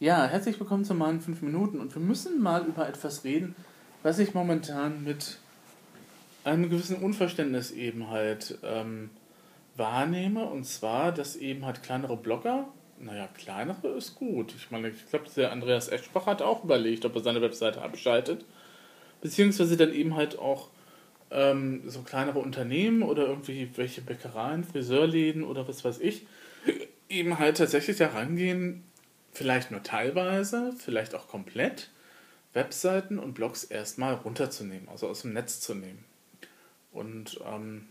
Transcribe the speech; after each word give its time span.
Ja, 0.00 0.26
herzlich 0.26 0.60
willkommen 0.60 0.84
zu 0.84 0.94
meinen 0.94 1.20
5 1.20 1.42
Minuten. 1.42 1.80
Und 1.80 1.92
wir 1.92 2.00
müssen 2.00 2.40
mal 2.40 2.64
über 2.64 2.88
etwas 2.88 3.24
reden, 3.24 3.56
was 4.04 4.20
ich 4.20 4.32
momentan 4.32 5.02
mit 5.02 5.38
einem 6.44 6.70
gewissen 6.70 6.98
Unverständnis 6.98 7.72
eben 7.72 8.08
halt 8.08 8.58
ähm, 8.62 9.10
wahrnehme. 9.74 10.44
Und 10.44 10.66
zwar, 10.66 11.10
dass 11.10 11.34
eben 11.34 11.66
halt 11.66 11.82
kleinere 11.82 12.16
Blogger, 12.16 12.68
naja, 13.00 13.28
kleinere 13.34 13.88
ist 13.88 14.14
gut. 14.14 14.54
Ich 14.56 14.70
meine, 14.70 14.90
ich 14.90 15.10
glaube, 15.10 15.24
der 15.34 15.50
Andreas 15.50 15.88
Eschbach 15.88 16.26
hat 16.26 16.42
auch 16.42 16.62
überlegt, 16.62 17.04
ob 17.04 17.16
er 17.16 17.22
seine 17.22 17.42
Webseite 17.42 17.82
abschaltet, 17.82 18.44
beziehungsweise 19.20 19.76
dann 19.76 19.92
eben 19.92 20.14
halt 20.14 20.38
auch 20.38 20.68
ähm, 21.32 21.82
so 21.86 22.02
kleinere 22.02 22.38
Unternehmen 22.38 23.02
oder 23.02 23.26
irgendwie 23.26 23.68
welche 23.74 24.02
Bäckereien, 24.02 24.62
Friseurläden 24.62 25.42
oder 25.42 25.66
was 25.66 25.84
weiß 25.84 25.98
ich, 25.98 26.24
eben 27.08 27.40
halt 27.40 27.56
tatsächlich 27.56 27.96
da 27.96 28.08
rangehen, 28.08 28.84
vielleicht 29.32 29.70
nur 29.70 29.82
teilweise, 29.82 30.74
vielleicht 30.78 31.14
auch 31.14 31.28
komplett, 31.28 31.90
Webseiten 32.54 33.18
und 33.18 33.34
Blogs 33.34 33.64
erstmal 33.64 34.14
runterzunehmen, 34.14 34.88
also 34.88 35.08
aus 35.08 35.22
dem 35.22 35.32
Netz 35.32 35.60
zu 35.60 35.74
nehmen. 35.74 36.04
Und 36.92 37.38
ähm, 37.46 37.86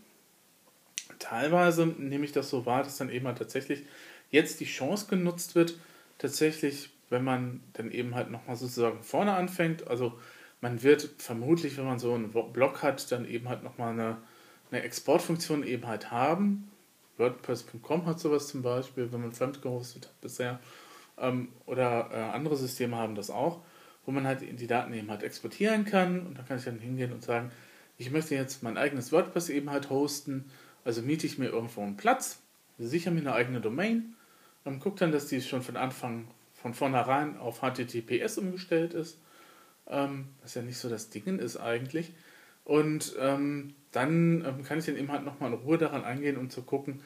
teilweise 1.18 1.86
nehme 1.86 2.24
ich 2.24 2.32
das 2.32 2.50
so 2.50 2.66
wahr, 2.66 2.82
dass 2.82 2.98
dann 2.98 3.10
eben 3.10 3.26
halt 3.26 3.38
tatsächlich 3.38 3.84
jetzt 4.30 4.60
die 4.60 4.66
Chance 4.66 5.06
genutzt 5.08 5.54
wird, 5.54 5.78
tatsächlich, 6.18 6.90
wenn 7.08 7.24
man 7.24 7.60
dann 7.72 7.90
eben 7.90 8.14
halt 8.14 8.30
nochmal 8.30 8.56
sozusagen 8.56 9.02
vorne 9.02 9.32
anfängt, 9.32 9.86
also 9.86 10.18
man 10.60 10.82
wird 10.82 11.08
vermutlich, 11.18 11.76
wenn 11.76 11.86
man 11.86 11.98
so 11.98 12.14
einen 12.14 12.30
Blog 12.30 12.82
hat, 12.82 13.10
dann 13.12 13.28
eben 13.28 13.48
halt 13.48 13.62
nochmal 13.62 13.92
eine, 13.92 14.18
eine 14.70 14.82
Exportfunktion 14.82 15.62
eben 15.62 15.86
halt 15.86 16.10
haben. 16.10 16.70
WordPress.com 17.16 18.06
hat 18.06 18.18
sowas 18.18 18.48
zum 18.48 18.62
Beispiel, 18.62 19.10
wenn 19.12 19.22
man 19.22 19.32
fremd 19.32 19.62
gehostet 19.62 20.06
hat 20.06 20.20
bisher. 20.20 20.58
Ähm, 21.20 21.48
oder 21.66 22.10
äh, 22.12 22.16
andere 22.16 22.56
Systeme 22.56 22.96
haben 22.96 23.14
das 23.14 23.30
auch, 23.30 23.60
wo 24.04 24.12
man 24.12 24.26
halt 24.26 24.40
die 24.40 24.66
Daten 24.66 24.92
eben 24.94 25.10
halt 25.10 25.22
exportieren 25.22 25.84
kann 25.84 26.26
und 26.26 26.38
da 26.38 26.42
kann 26.42 26.58
ich 26.58 26.64
dann 26.64 26.78
hingehen 26.78 27.12
und 27.12 27.22
sagen, 27.22 27.50
ich 27.98 28.10
möchte 28.10 28.34
jetzt 28.34 28.62
mein 28.62 28.78
eigenes 28.78 29.12
WordPress 29.12 29.48
eben 29.48 29.70
halt 29.70 29.90
hosten, 29.90 30.50
also 30.84 31.02
miete 31.02 31.26
ich 31.26 31.38
mir 31.38 31.48
irgendwo 31.48 31.82
einen 31.82 31.96
Platz, 31.96 32.40
sichere 32.78 33.12
mir 33.12 33.20
eine 33.20 33.34
eigene 33.34 33.60
Domain, 33.60 34.14
und 34.64 34.80
gucke 34.80 34.98
dann, 34.98 35.12
dass 35.12 35.26
die 35.26 35.40
schon 35.40 35.62
von 35.62 35.76
Anfang, 35.76 36.28
von 36.54 36.74
vornherein 36.74 37.38
auf 37.38 37.60
HTTPS 37.60 38.38
umgestellt 38.38 38.92
ist 38.92 39.18
ähm, 39.90 40.28
was 40.42 40.54
ja 40.54 40.62
nicht 40.62 40.78
so 40.78 40.88
das 40.88 41.10
Ding 41.10 41.38
ist 41.38 41.56
eigentlich. 41.56 42.12
Und 42.64 43.14
ähm, 43.18 43.74
dann 43.92 44.44
ähm, 44.44 44.64
kann 44.64 44.78
ich 44.78 44.86
dann 44.86 44.96
eben 44.96 45.10
halt 45.10 45.24
nochmal 45.24 45.52
in 45.52 45.58
Ruhe 45.58 45.78
daran 45.78 46.04
eingehen, 46.04 46.36
um 46.36 46.50
zu 46.50 46.62
gucken, 46.62 47.00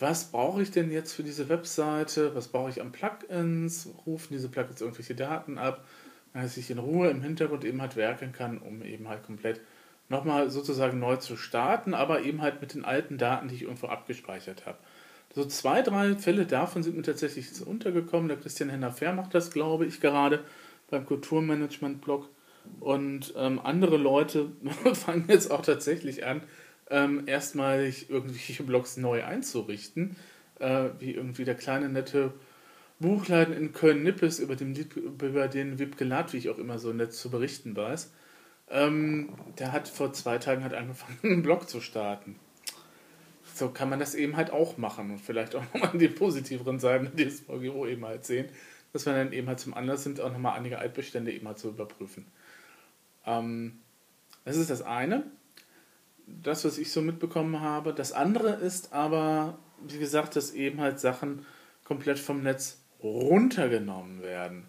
was 0.00 0.30
brauche 0.30 0.62
ich 0.62 0.70
denn 0.70 0.90
jetzt 0.90 1.12
für 1.12 1.22
diese 1.22 1.48
Webseite, 1.48 2.34
was 2.34 2.48
brauche 2.48 2.70
ich 2.70 2.80
an 2.80 2.90
Plugins, 2.90 3.88
rufen 4.06 4.32
diese 4.32 4.48
Plugins 4.48 4.80
irgendwelche 4.80 5.14
Daten 5.14 5.58
ab, 5.58 5.84
dass 6.32 6.56
ich 6.56 6.70
in 6.70 6.78
Ruhe 6.78 7.10
im 7.10 7.22
Hintergrund 7.22 7.64
eben 7.64 7.80
halt 7.80 7.96
werken 7.96 8.32
kann, 8.32 8.58
um 8.58 8.82
eben 8.82 9.08
halt 9.08 9.22
komplett 9.22 9.60
nochmal 10.08 10.50
sozusagen 10.50 10.98
neu 10.98 11.16
zu 11.16 11.36
starten, 11.36 11.94
aber 11.94 12.22
eben 12.22 12.40
halt 12.40 12.60
mit 12.60 12.74
den 12.74 12.84
alten 12.84 13.18
Daten, 13.18 13.48
die 13.48 13.54
ich 13.56 13.62
irgendwo 13.62 13.86
abgespeichert 13.88 14.66
habe. 14.66 14.78
So 15.34 15.44
zwei, 15.44 15.82
drei 15.82 16.16
Fälle 16.16 16.46
davon 16.46 16.82
sind 16.82 16.96
mir 16.96 17.02
tatsächlich 17.02 17.64
untergekommen. 17.64 18.28
Der 18.28 18.36
Christian 18.36 18.68
Henner-Fair 18.70 19.12
macht 19.12 19.34
das, 19.34 19.52
glaube 19.52 19.86
ich, 19.86 20.00
gerade 20.00 20.40
beim 20.90 21.06
Kulturmanagement-Blog. 21.06 22.28
Und 22.80 23.32
ähm, 23.36 23.60
andere 23.62 23.96
Leute 23.96 24.50
fangen 24.94 25.26
jetzt 25.28 25.50
auch 25.50 25.62
tatsächlich 25.62 26.26
an, 26.26 26.42
ähm, 26.90 27.24
erstmalig 27.26 28.10
irgendwelche 28.10 28.62
Blogs 28.62 28.96
neu 28.96 29.24
einzurichten, 29.24 30.16
äh, 30.58 30.90
wie 30.98 31.12
irgendwie 31.12 31.44
der 31.44 31.54
kleine 31.54 31.88
nette 31.88 32.32
Buchladen 32.98 33.54
in 33.54 33.72
Köln-Nippes, 33.72 34.38
über 34.40 34.56
den, 34.56 34.74
über 34.74 35.48
den 35.48 35.78
Wipgelat, 35.78 36.32
wie 36.32 36.38
ich 36.38 36.50
auch 36.50 36.58
immer 36.58 36.78
so 36.78 36.92
nett 36.92 37.12
zu 37.12 37.30
berichten 37.30 37.74
weiß. 37.74 38.12
Ähm, 38.68 39.30
der 39.58 39.72
hat 39.72 39.88
vor 39.88 40.12
zwei 40.12 40.38
Tagen 40.38 40.64
hat 40.64 40.74
angefangen, 40.74 41.18
einen 41.22 41.42
Blog 41.42 41.68
zu 41.68 41.80
starten. 41.80 42.36
So 43.54 43.70
kann 43.70 43.88
man 43.88 43.98
das 43.98 44.14
eben 44.14 44.36
halt 44.36 44.50
auch 44.50 44.76
machen 44.76 45.10
und 45.10 45.20
vielleicht 45.20 45.54
auch 45.54 45.64
nochmal 45.74 45.98
die 45.98 46.08
positiveren 46.08 46.78
Seiten 46.78 47.16
des 47.16 47.40
VGO 47.40 47.86
eben 47.86 48.04
halt 48.04 48.24
sehen 48.24 48.48
dass 48.92 49.06
wir 49.06 49.12
dann 49.12 49.32
eben 49.32 49.48
halt 49.48 49.60
zum 49.60 49.74
Anlass 49.74 50.02
sind, 50.02 50.20
auch 50.20 50.32
nochmal 50.32 50.58
einige 50.58 50.78
Altbestände 50.78 51.32
eben 51.32 51.46
halt 51.46 51.58
zu 51.58 51.68
überprüfen. 51.68 52.26
Ähm, 53.24 53.78
das 54.44 54.56
ist 54.56 54.70
das 54.70 54.82
eine. 54.82 55.24
Das, 56.42 56.64
was 56.64 56.78
ich 56.78 56.92
so 56.92 57.02
mitbekommen 57.02 57.60
habe. 57.60 57.92
Das 57.92 58.12
andere 58.12 58.50
ist 58.50 58.92
aber, 58.92 59.58
wie 59.86 59.98
gesagt, 59.98 60.36
dass 60.36 60.52
eben 60.52 60.80
halt 60.80 61.00
Sachen 61.00 61.44
komplett 61.84 62.18
vom 62.18 62.42
Netz 62.42 62.78
runtergenommen 63.02 64.22
werden. 64.22 64.64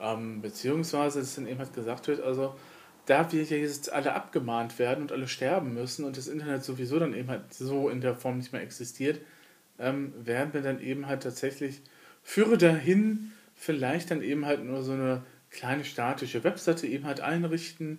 Ähm, 0.00 0.40
beziehungsweise, 0.40 1.20
dass 1.20 1.34
dann 1.34 1.46
eben 1.46 1.58
halt 1.58 1.74
gesagt 1.74 2.08
wird, 2.08 2.20
also 2.20 2.54
da 3.06 3.32
wir 3.32 3.42
ja 3.42 3.56
jetzt 3.56 3.92
alle 3.92 4.14
abgemahnt 4.14 4.78
werden 4.78 5.02
und 5.02 5.12
alle 5.12 5.28
sterben 5.28 5.72
müssen 5.72 6.04
und 6.04 6.16
das 6.16 6.28
Internet 6.28 6.62
sowieso 6.62 6.98
dann 6.98 7.14
eben 7.14 7.28
halt 7.28 7.52
so 7.52 7.88
in 7.88 8.00
der 8.00 8.14
Form 8.14 8.38
nicht 8.38 8.52
mehr 8.52 8.62
existiert, 8.62 9.20
ähm, 9.78 10.12
werden 10.18 10.52
wir 10.52 10.62
dann 10.62 10.80
eben 10.80 11.06
halt 11.06 11.22
tatsächlich 11.22 11.80
führe 12.22 12.58
dahin, 12.58 13.32
vielleicht 13.54 14.10
dann 14.10 14.22
eben 14.22 14.44
halt 14.44 14.64
nur 14.64 14.82
so 14.82 14.92
eine 14.92 15.22
kleine 15.50 15.84
statische 15.84 16.44
Webseite 16.44 16.86
eben 16.86 17.06
halt 17.06 17.20
einrichten. 17.20 17.98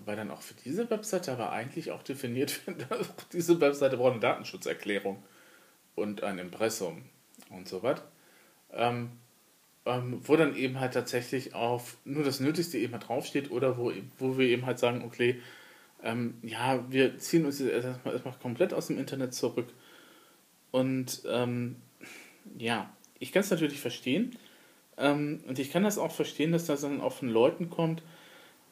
Wobei 0.00 0.16
dann 0.16 0.30
auch 0.30 0.40
für 0.40 0.54
diese 0.54 0.88
Webseite 0.88 1.30
aber 1.30 1.52
eigentlich 1.52 1.90
auch 1.90 2.02
definiert 2.02 2.66
wird, 2.66 2.86
diese 3.34 3.60
Webseite 3.60 3.98
braucht 3.98 4.12
eine 4.12 4.20
Datenschutzerklärung 4.20 5.22
und 5.94 6.22
ein 6.22 6.38
Impressum 6.38 7.02
und 7.50 7.68
so 7.68 7.82
was. 7.82 8.00
Ähm, 8.72 9.10
ähm, 9.84 10.20
wo 10.22 10.36
dann 10.36 10.56
eben 10.56 10.80
halt 10.80 10.94
tatsächlich 10.94 11.54
auf 11.54 11.98
nur 12.06 12.24
das 12.24 12.40
Nötigste 12.40 12.78
eben 12.78 12.94
halt 12.94 13.08
draufsteht 13.08 13.50
oder 13.50 13.76
wo, 13.76 13.92
wo 14.18 14.38
wir 14.38 14.46
eben 14.46 14.64
halt 14.64 14.78
sagen, 14.78 15.02
okay, 15.04 15.42
ähm, 16.02 16.38
ja, 16.42 16.82
wir 16.90 17.18
ziehen 17.18 17.44
uns 17.44 17.58
jetzt 17.58 17.70
erstmal, 17.70 18.14
erstmal 18.14 18.38
komplett 18.38 18.72
aus 18.72 18.86
dem 18.86 18.98
Internet 18.98 19.34
zurück. 19.34 19.68
Und 20.70 21.22
ähm, 21.28 21.76
ja, 22.56 22.90
ich 23.18 23.32
kann 23.32 23.40
es 23.40 23.50
natürlich 23.50 23.80
verstehen. 23.80 24.34
Ähm, 24.96 25.44
und 25.46 25.58
ich 25.58 25.70
kann 25.70 25.82
das 25.82 25.98
auch 25.98 26.12
verstehen, 26.12 26.52
dass 26.52 26.64
das 26.64 26.80
dann 26.80 27.02
auch 27.02 27.12
von 27.12 27.28
Leuten 27.28 27.68
kommt, 27.68 28.02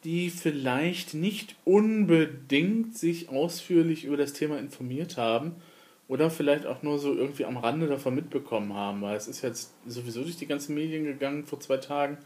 die 0.03 0.29
vielleicht 0.29 1.13
nicht 1.13 1.55
unbedingt 1.65 2.97
sich 2.97 3.29
ausführlich 3.29 4.05
über 4.05 4.17
das 4.17 4.33
Thema 4.33 4.57
informiert 4.57 5.17
haben 5.17 5.55
oder 6.07 6.29
vielleicht 6.29 6.65
auch 6.65 6.81
nur 6.83 6.99
so 6.99 7.13
irgendwie 7.13 7.45
am 7.45 7.57
Rande 7.57 7.87
davon 7.87 8.15
mitbekommen 8.15 8.73
haben, 8.73 9.01
weil 9.01 9.15
es 9.15 9.27
ist 9.27 9.41
jetzt 9.41 9.73
sowieso 9.85 10.23
durch 10.23 10.37
die 10.37 10.47
ganzen 10.47 10.73
Medien 10.73 11.03
gegangen 11.05 11.45
vor 11.45 11.59
zwei 11.59 11.77
Tagen. 11.77 12.17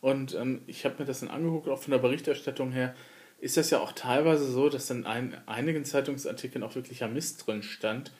Und 0.00 0.34
ähm, 0.34 0.62
ich 0.66 0.84
habe 0.84 0.96
mir 0.98 1.04
das 1.04 1.20
dann 1.20 1.30
angeguckt, 1.30 1.68
auch 1.68 1.80
von 1.80 1.92
der 1.92 1.98
Berichterstattung 1.98 2.72
her, 2.72 2.94
ist 3.40 3.56
das 3.56 3.70
ja 3.70 3.80
auch 3.80 3.92
teilweise 3.92 4.44
so, 4.44 4.68
dass 4.68 4.86
dann 4.86 5.04
in 5.04 5.34
einigen 5.46 5.84
Zeitungsartikeln 5.84 6.62
auch 6.62 6.74
wirklicher 6.74 7.08
Mist 7.08 7.46
drin 7.46 7.62
stand. 7.62 8.12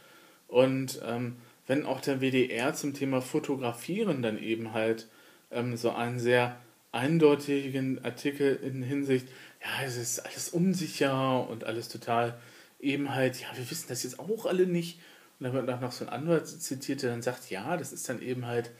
Und 0.49 1.01
ähm, 1.07 1.37
wenn 1.67 1.87
auch 1.87 2.01
der 2.01 2.21
WDR 2.21 2.75
zum 2.75 2.95
Thema 2.95 3.21
Fotografieren 3.21 4.23
dann 4.23 4.39
eben 4.39 4.73
halt 4.73 5.09
ähm, 5.51 5.77
so 5.77 5.91
einen 5.91 6.19
sehr 6.19 6.57
eindeutigen 6.93 8.05
Artikel 8.05 8.57
in 8.63 8.83
Hinsicht, 8.83 9.27
ja, 9.63 9.87
es 9.87 9.97
ist 9.97 10.21
alles 10.21 10.51
unsicher 10.51 11.49
und 11.49 11.65
alles 11.65 11.89
total 11.89 12.39
eben 12.81 13.15
halt, 13.15 13.41
ja, 13.41 13.49
wir 13.55 13.71
wissen 13.71 13.87
das 13.89 14.03
jetzt 14.03 14.19
auch 14.19 14.47
alle 14.47 14.67
nicht. 14.67 15.01
Und 15.39 15.45
dann 15.45 15.55
wird 15.55 15.71
auch 15.71 15.81
noch 15.81 15.93
so 15.93 16.05
ein 16.05 16.11
Anwalt 16.11 16.47
zitiert, 16.47 17.03
der 17.03 17.11
dann 17.11 17.23
sagt, 17.23 17.51
ja, 17.51 17.77
das 17.77 17.93
ist 17.93 18.09
dann 18.09 18.21
eben 18.21 18.47
halt 18.47 18.71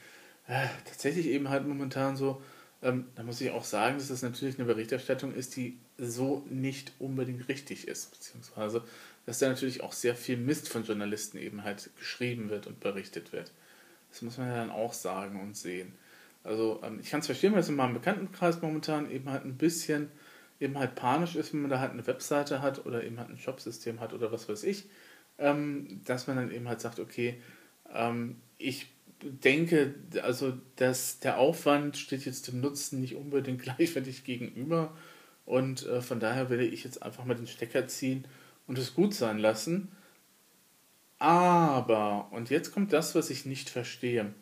äh, 0.47 0.67
tatsächlich 0.85 1.27
eben 1.27 1.49
halt 1.49 1.67
momentan 1.67 2.17
so. 2.17 2.43
Ähm, 2.83 3.07
da 3.15 3.23
muss 3.23 3.41
ich 3.41 3.51
auch 3.51 3.65
sagen, 3.65 3.99
dass 3.99 4.09
das 4.09 4.23
natürlich 4.23 4.59
eine 4.59 4.67
Berichterstattung 4.67 5.35
ist, 5.35 5.57
die 5.57 5.79
so 5.99 6.45
nicht 6.51 6.93
unbedingt 6.99 7.49
richtig 7.49 7.89
ist, 7.89 8.11
beziehungsweise 8.11 8.85
dass 9.25 9.39
da 9.39 9.49
natürlich 9.49 9.83
auch 9.83 9.93
sehr 9.93 10.17
viel 10.17 10.37
Mist 10.37 10.69
von 10.69 10.83
Journalisten 10.83 11.39
eben 11.39 11.63
halt 11.63 11.91
geschrieben 11.97 12.51
wird 12.51 12.67
und 12.67 12.81
berichtet 12.81 13.33
wird. 13.33 13.53
Das 14.11 14.23
muss 14.23 14.37
man 14.37 14.49
ja 14.49 14.57
dann 14.57 14.71
auch 14.71 14.93
sagen 14.93 15.41
und 15.41 15.57
sehen. 15.57 15.93
Also 16.45 16.81
ähm, 16.83 16.99
ich 17.01 17.11
kann 17.11 17.21
es 17.21 17.27
verstehen, 17.27 17.53
weil 17.53 17.61
es 17.61 17.69
in 17.69 17.77
meinem 17.77 17.95
Bekanntenkreis 17.95 18.63
momentan 18.63 19.11
eben 19.11 19.31
halt 19.31 19.45
ein 19.45 19.57
bisschen 19.57 20.11
eben 20.61 20.79
halt 20.79 20.95
panisch 20.95 21.35
ist, 21.37 21.53
wenn 21.53 21.63
man 21.63 21.71
da 21.71 21.81
halt 21.81 21.93
eine 21.93 22.07
Webseite 22.07 22.63
hat 22.63 22.87
oder 22.87 23.05
eben 23.05 23.19
halt 23.19 23.31
ein 23.31 23.39
Shopsystem 23.39 24.01
hat 24.01 24.13
oder 24.13 24.33
was 24.33 24.49
weiß 24.49 24.65
ich, 24.65 24.85
ähm, 25.39 26.01
dass 26.05 26.27
man 26.27 26.37
dann 26.37 26.53
eben 26.53 26.69
halt 26.69 26.81
sagt, 26.81 27.01
okay, 27.01 27.41
ähm, 27.93 28.41
ich 28.59 28.87
denke, 29.23 29.95
also 30.23 30.55
dass 30.77 31.21
der 31.21 31.39
Aufwand 31.39 31.97
steht 31.97 32.25
jetzt 32.25 32.49
dem 32.49 32.61
Nutzen 32.61 33.01
nicht 33.01 33.17
unbedingt 33.17 33.63
gleichwertig 33.63 34.25
gegenüber 34.25 34.95
und 35.45 35.87
äh, 35.87 36.01
von 36.01 36.21
daher 36.21 36.51
werde 36.51 36.65
ich 36.65 36.85
jetzt 36.85 37.03
einfach 37.03 37.25
mal 37.25 37.35
den 37.35 37.47
Stecker 37.47 37.87
ziehen 37.89 38.27
und 38.67 38.79
es 38.79 38.95
gut 38.95 39.15
sein 39.15 39.39
lassen. 39.39 39.93
Aber, 41.19 42.29
und 42.33 42.51
jetzt 42.51 42.73
kommt 42.73 42.93
das, 42.93 43.15
was 43.15 43.31
ich 43.31 43.47
nicht 43.47 43.71
verstehe. 43.71 44.35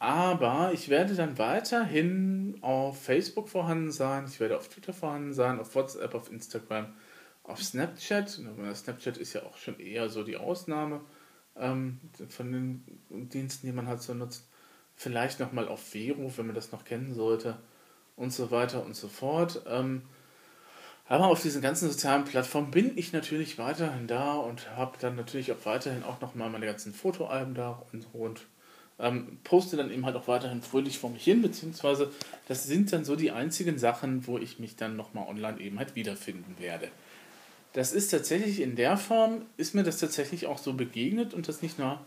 Aber 0.00 0.72
ich 0.72 0.88
werde 0.88 1.14
dann 1.14 1.36
weiterhin 1.36 2.56
auf 2.62 3.02
Facebook 3.02 3.50
vorhanden 3.50 3.92
sein, 3.92 4.24
ich 4.26 4.40
werde 4.40 4.56
auf 4.56 4.68
Twitter 4.68 4.94
vorhanden 4.94 5.34
sein, 5.34 5.60
auf 5.60 5.74
WhatsApp, 5.74 6.14
auf 6.14 6.32
Instagram, 6.32 6.94
auf 7.42 7.62
Snapchat. 7.62 8.40
Snapchat 8.74 9.18
ist 9.18 9.34
ja 9.34 9.42
auch 9.42 9.58
schon 9.58 9.78
eher 9.78 10.08
so 10.08 10.22
die 10.22 10.38
Ausnahme 10.38 11.02
ähm, 11.54 12.00
von 12.30 12.50
den 12.50 13.28
Diensten, 13.28 13.66
die 13.66 13.74
man 13.74 13.88
halt 13.88 14.00
so 14.00 14.14
nutzt. 14.14 14.48
vielleicht 14.96 15.38
nochmal 15.38 15.68
auf 15.68 15.82
Vero, 15.82 16.32
wenn 16.34 16.46
man 16.46 16.54
das 16.54 16.72
noch 16.72 16.84
kennen 16.86 17.12
sollte 17.12 17.58
und 18.16 18.32
so 18.32 18.50
weiter 18.50 18.82
und 18.86 18.96
so 18.96 19.06
fort. 19.08 19.62
Ähm, 19.66 20.02
aber 21.04 21.26
auf 21.26 21.42
diesen 21.42 21.60
ganzen 21.60 21.90
sozialen 21.90 22.24
Plattformen 22.24 22.70
bin 22.70 22.96
ich 22.96 23.12
natürlich 23.12 23.58
weiterhin 23.58 24.06
da 24.06 24.36
und 24.36 24.70
habe 24.76 24.96
dann 24.98 25.16
natürlich 25.16 25.52
auch 25.52 25.66
weiterhin 25.66 26.04
auch 26.04 26.22
nochmal 26.22 26.48
meine 26.48 26.64
ganzen 26.64 26.94
Fotoalben 26.94 27.54
da 27.54 27.82
und, 27.92 28.06
und 28.14 28.46
ähm, 29.00 29.38
poste 29.44 29.76
dann 29.76 29.90
eben 29.90 30.04
halt 30.04 30.16
auch 30.16 30.28
weiterhin 30.28 30.62
fröhlich 30.62 30.98
vor 30.98 31.10
mich 31.10 31.24
hin, 31.24 31.42
beziehungsweise 31.42 32.10
das 32.48 32.64
sind 32.64 32.92
dann 32.92 33.04
so 33.04 33.16
die 33.16 33.30
einzigen 33.30 33.78
Sachen, 33.78 34.26
wo 34.26 34.38
ich 34.38 34.58
mich 34.58 34.76
dann 34.76 34.96
nochmal 34.96 35.28
online 35.28 35.60
eben 35.60 35.78
halt 35.78 35.94
wiederfinden 35.94 36.56
werde. 36.58 36.88
Das 37.72 37.92
ist 37.92 38.08
tatsächlich 38.10 38.60
in 38.60 38.76
der 38.76 38.96
Form, 38.96 39.42
ist 39.56 39.74
mir 39.74 39.84
das 39.84 39.98
tatsächlich 39.98 40.46
auch 40.46 40.58
so 40.58 40.72
begegnet 40.72 41.34
und 41.34 41.48
das 41.48 41.62
nicht 41.62 41.78
nur 41.78 42.00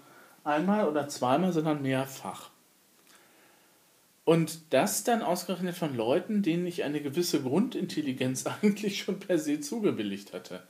einmal 0.43 0.87
oder 0.87 1.07
zweimal, 1.07 1.53
sondern 1.53 1.81
mehrfach. 1.81 2.49
Und 4.25 4.73
das 4.73 5.03
dann 5.03 5.21
ausgerechnet 5.21 5.75
von 5.75 5.95
Leuten, 5.95 6.43
denen 6.43 6.65
ich 6.65 6.83
eine 6.83 7.01
gewisse 7.01 7.41
Grundintelligenz 7.41 8.45
eigentlich 8.61 9.03
schon 9.03 9.19
per 9.19 9.37
se 9.37 9.59
zugewilligt 9.59 10.33
hatte. 10.33 10.63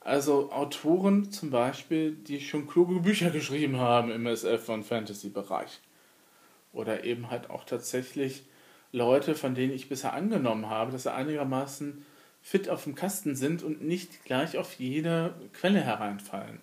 Also 0.00 0.50
Autoren 0.50 1.30
zum 1.30 1.50
Beispiel, 1.50 2.12
die 2.12 2.40
schon 2.40 2.66
kluge 2.66 3.00
Bücher 3.00 3.30
geschrieben 3.30 3.78
haben 3.78 4.10
im 4.10 4.26
SF- 4.26 4.72
und 4.72 4.84
Fantasy-Bereich. 4.84 5.80
Oder 6.72 7.04
eben 7.04 7.30
halt 7.30 7.50
auch 7.50 7.64
tatsächlich 7.64 8.44
Leute, 8.92 9.34
von 9.34 9.54
denen 9.54 9.72
ich 9.72 9.88
bisher 9.88 10.14
angenommen 10.14 10.68
habe, 10.68 10.90
dass 10.90 11.02
sie 11.04 11.12
einigermaßen 11.12 12.04
fit 12.42 12.68
auf 12.70 12.84
dem 12.84 12.94
Kasten 12.94 13.36
sind 13.36 13.62
und 13.62 13.82
nicht 13.82 14.24
gleich 14.24 14.56
auf 14.56 14.74
jede 14.74 15.34
Quelle 15.52 15.80
hereinfallen. 15.80 16.60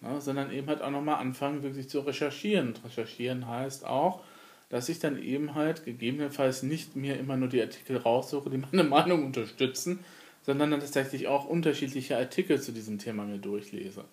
Ne, 0.00 0.20
sondern 0.20 0.50
eben 0.52 0.66
halt 0.66 0.82
auch 0.82 0.90
nochmal 0.90 1.16
anfangen, 1.16 1.62
wirklich 1.62 1.88
zu 1.88 2.00
recherchieren. 2.00 2.68
Und 2.68 2.84
recherchieren 2.84 3.46
heißt 3.46 3.86
auch, 3.86 4.22
dass 4.68 4.88
ich 4.88 4.98
dann 4.98 5.20
eben 5.20 5.54
halt 5.54 5.84
gegebenenfalls 5.84 6.62
nicht 6.62 6.96
mir 6.96 7.18
immer 7.18 7.36
nur 7.36 7.48
die 7.48 7.60
Artikel 7.60 7.98
raussuche, 7.98 8.50
die 8.50 8.58
meine 8.58 8.84
Meinung 8.88 9.24
unterstützen, 9.24 10.00
sondern 10.42 10.70
dann 10.70 10.80
tatsächlich 10.80 11.28
auch 11.28 11.44
unterschiedliche 11.44 12.16
Artikel 12.16 12.60
zu 12.60 12.72
diesem 12.72 12.98
Thema 12.98 13.24
mir 13.24 13.38
durchlese. 13.38 14.04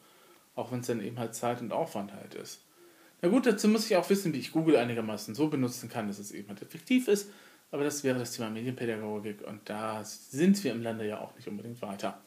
Auch 0.56 0.72
wenn 0.72 0.80
es 0.80 0.88
dann 0.88 1.02
eben 1.02 1.20
halt 1.20 1.36
Zeit 1.36 1.62
und 1.62 1.72
Aufwand 1.72 2.14
halt 2.14 2.36
ist. 2.36 2.62
Na 3.22 3.30
gut, 3.30 3.46
dazu 3.46 3.68
muss 3.68 3.86
ich 3.86 3.98
auch 3.98 4.10
wissen, 4.10 4.34
wie 4.34 4.40
ich 4.40 4.52
Google 4.52 4.78
einigermaßen 4.78 5.36
so 5.36 5.48
benutzen 5.48 5.90
kann, 5.90 6.08
dass 6.08 6.20
es 6.20 6.32
eben 6.32 6.50
halt 6.50 6.62
effektiv 6.62 7.08
ist. 7.08 7.30
Aber 7.72 7.84
das 7.84 8.04
wäre 8.04 8.18
das 8.18 8.32
Thema 8.32 8.50
Medienpädagogik 8.50 9.42
und 9.46 9.70
da 9.70 10.04
sind 10.04 10.64
wir 10.64 10.72
im 10.72 10.82
Lande 10.82 11.08
ja 11.08 11.20
auch 11.20 11.36
nicht 11.36 11.48
unbedingt 11.48 11.82
weiter. 11.82 12.22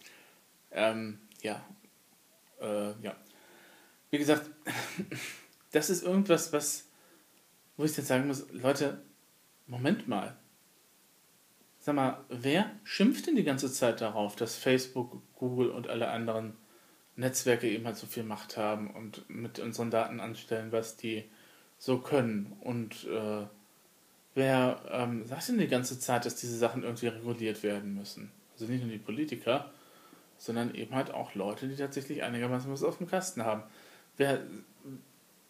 Ähm, 0.71 1.19
ja. 1.41 1.65
Äh, 2.61 2.93
ja. 3.03 3.17
Wie 4.11 4.19
gesagt, 4.19 4.49
das 5.73 5.91
ist 5.91 6.05
irgendwas, 6.05 6.53
was 6.53 6.87
wo 7.77 7.85
ich 7.85 7.95
dann 7.95 8.05
sagen 8.05 8.27
muss, 8.27 8.47
Leute, 8.53 9.03
Moment 9.67 10.09
mal. 10.09 10.37
Sag 11.85 11.97
mal, 11.97 12.25
wer 12.29 12.71
schimpft 12.85 13.27
denn 13.27 13.35
die 13.35 13.43
ganze 13.43 13.71
Zeit 13.71 14.01
darauf, 14.01 14.37
dass 14.37 14.55
Facebook, 14.55 15.21
Google 15.35 15.69
und 15.71 15.89
alle 15.89 16.11
anderen 16.11 16.53
Netzwerke 17.17 17.69
eben 17.69 17.87
halt 17.87 17.97
so 17.97 18.07
viel 18.07 18.23
Macht 18.23 18.57
haben 18.57 18.89
und 18.89 19.29
mit 19.29 19.59
unseren 19.59 19.91
Daten 19.91 20.21
anstellen, 20.21 20.71
was 20.71 20.97
die 20.97 21.25
so 21.79 21.99
können? 21.99 22.57
Und 22.61 23.09
äh, 23.09 23.47
wer 24.37 24.81
ähm, 24.93 25.27
sagt 25.27 25.49
denn 25.49 25.59
die 25.59 25.67
ganze 25.67 25.99
Zeit, 25.99 26.25
dass 26.25 26.37
diese 26.37 26.57
Sachen 26.57 26.85
irgendwie 26.85 27.09
reguliert 27.09 27.65
werden 27.65 27.97
müssen? 27.97 28.31
Also 28.55 28.67
nicht 28.67 28.83
nur 28.83 28.93
die 28.93 28.99
Politiker, 28.99 29.73
sondern 30.39 30.77
eben 30.77 30.95
halt 30.95 31.11
auch 31.11 31.35
Leute, 31.35 31.67
die 31.67 31.75
tatsächlich 31.75 32.23
einigermaßen 32.23 32.71
was 32.71 32.85
auf 32.85 32.99
dem 32.99 33.09
Kasten 33.09 33.43
haben. 33.45 33.65
Wer 34.17 34.41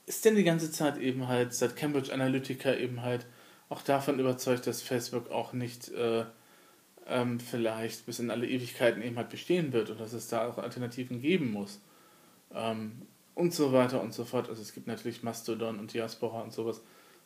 ist 0.06 0.24
denn 0.24 0.36
die 0.36 0.44
ganze 0.44 0.72
Zeit 0.72 0.96
eben 0.96 1.28
halt, 1.28 1.52
seit 1.52 1.76
Cambridge 1.76 2.10
Analytica 2.10 2.72
eben 2.72 3.02
halt 3.02 3.26
auch 3.72 3.82
davon 3.82 4.18
überzeugt, 4.18 4.66
dass 4.66 4.82
Facebook 4.82 5.30
auch 5.30 5.54
nicht 5.54 5.88
äh, 5.88 6.24
ähm, 7.08 7.40
vielleicht 7.40 8.04
bis 8.04 8.18
in 8.18 8.30
alle 8.30 8.46
Ewigkeiten 8.46 9.02
eben 9.02 9.16
halt 9.16 9.30
bestehen 9.30 9.72
wird 9.72 9.88
und 9.88 9.98
dass 9.98 10.12
es 10.12 10.28
da 10.28 10.46
auch 10.46 10.58
Alternativen 10.58 11.22
geben 11.22 11.50
muss. 11.50 11.80
Ähm, 12.54 13.02
und 13.34 13.54
so 13.54 13.72
weiter 13.72 14.02
und 14.02 14.12
so 14.12 14.26
fort. 14.26 14.50
Also 14.50 14.60
es 14.60 14.74
gibt 14.74 14.86
natürlich 14.86 15.22
Mastodon 15.22 15.78
und 15.78 15.94
Diaspora 15.94 16.42
und 16.42 16.52
sowas, 16.52 16.82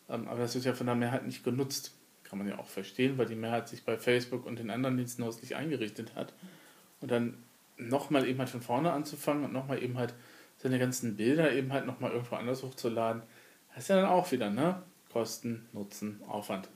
ähm, 0.08 0.28
aber 0.28 0.38
das 0.38 0.54
wird 0.54 0.64
ja 0.64 0.72
von 0.72 0.87
der 0.87 0.94
Mehrheit 0.94 1.26
nicht 1.26 1.43
genutzt. 1.43 1.93
Kann 2.22 2.38
man 2.38 2.46
ja 2.46 2.58
auch 2.58 2.69
verstehen, 2.69 3.19
weil 3.19 3.26
die 3.26 3.34
Mehrheit 3.34 3.69
sich 3.69 3.84
bei 3.84 3.98
Facebook 3.98 4.46
und 4.46 4.60
den 4.60 4.70
anderen 4.70 4.96
Diensten 4.96 5.25
häuslich 5.25 5.56
eingerichtet 5.56 6.14
hat. 6.14 6.32
Und 7.00 7.10
dann 7.10 7.38
nochmal 7.76 8.26
eben 8.26 8.38
halt 8.38 8.50
von 8.50 8.62
vorne 8.62 8.93
anzufangen 8.93 9.44
und 9.44 9.52
nochmal 9.52 9.82
eben 9.82 9.98
halt 9.98 10.14
seine 10.58 10.78
ganzen 10.78 11.16
Bilder 11.16 11.52
eben 11.52 11.72
halt 11.72 11.87
nochmal 11.87 12.12
irgendwo 12.12 12.37
anders 12.37 12.62
hochzuladen, 12.62 13.22
das 13.75 13.84
ist 13.84 13.88
ja 13.88 13.96
dann 13.96 14.06
auch 14.06 14.31
wieder, 14.31 14.48
ne? 14.48 14.82
Kosten, 15.16 15.66
Nutzen, 15.72 16.20
Aufwand 16.28 16.68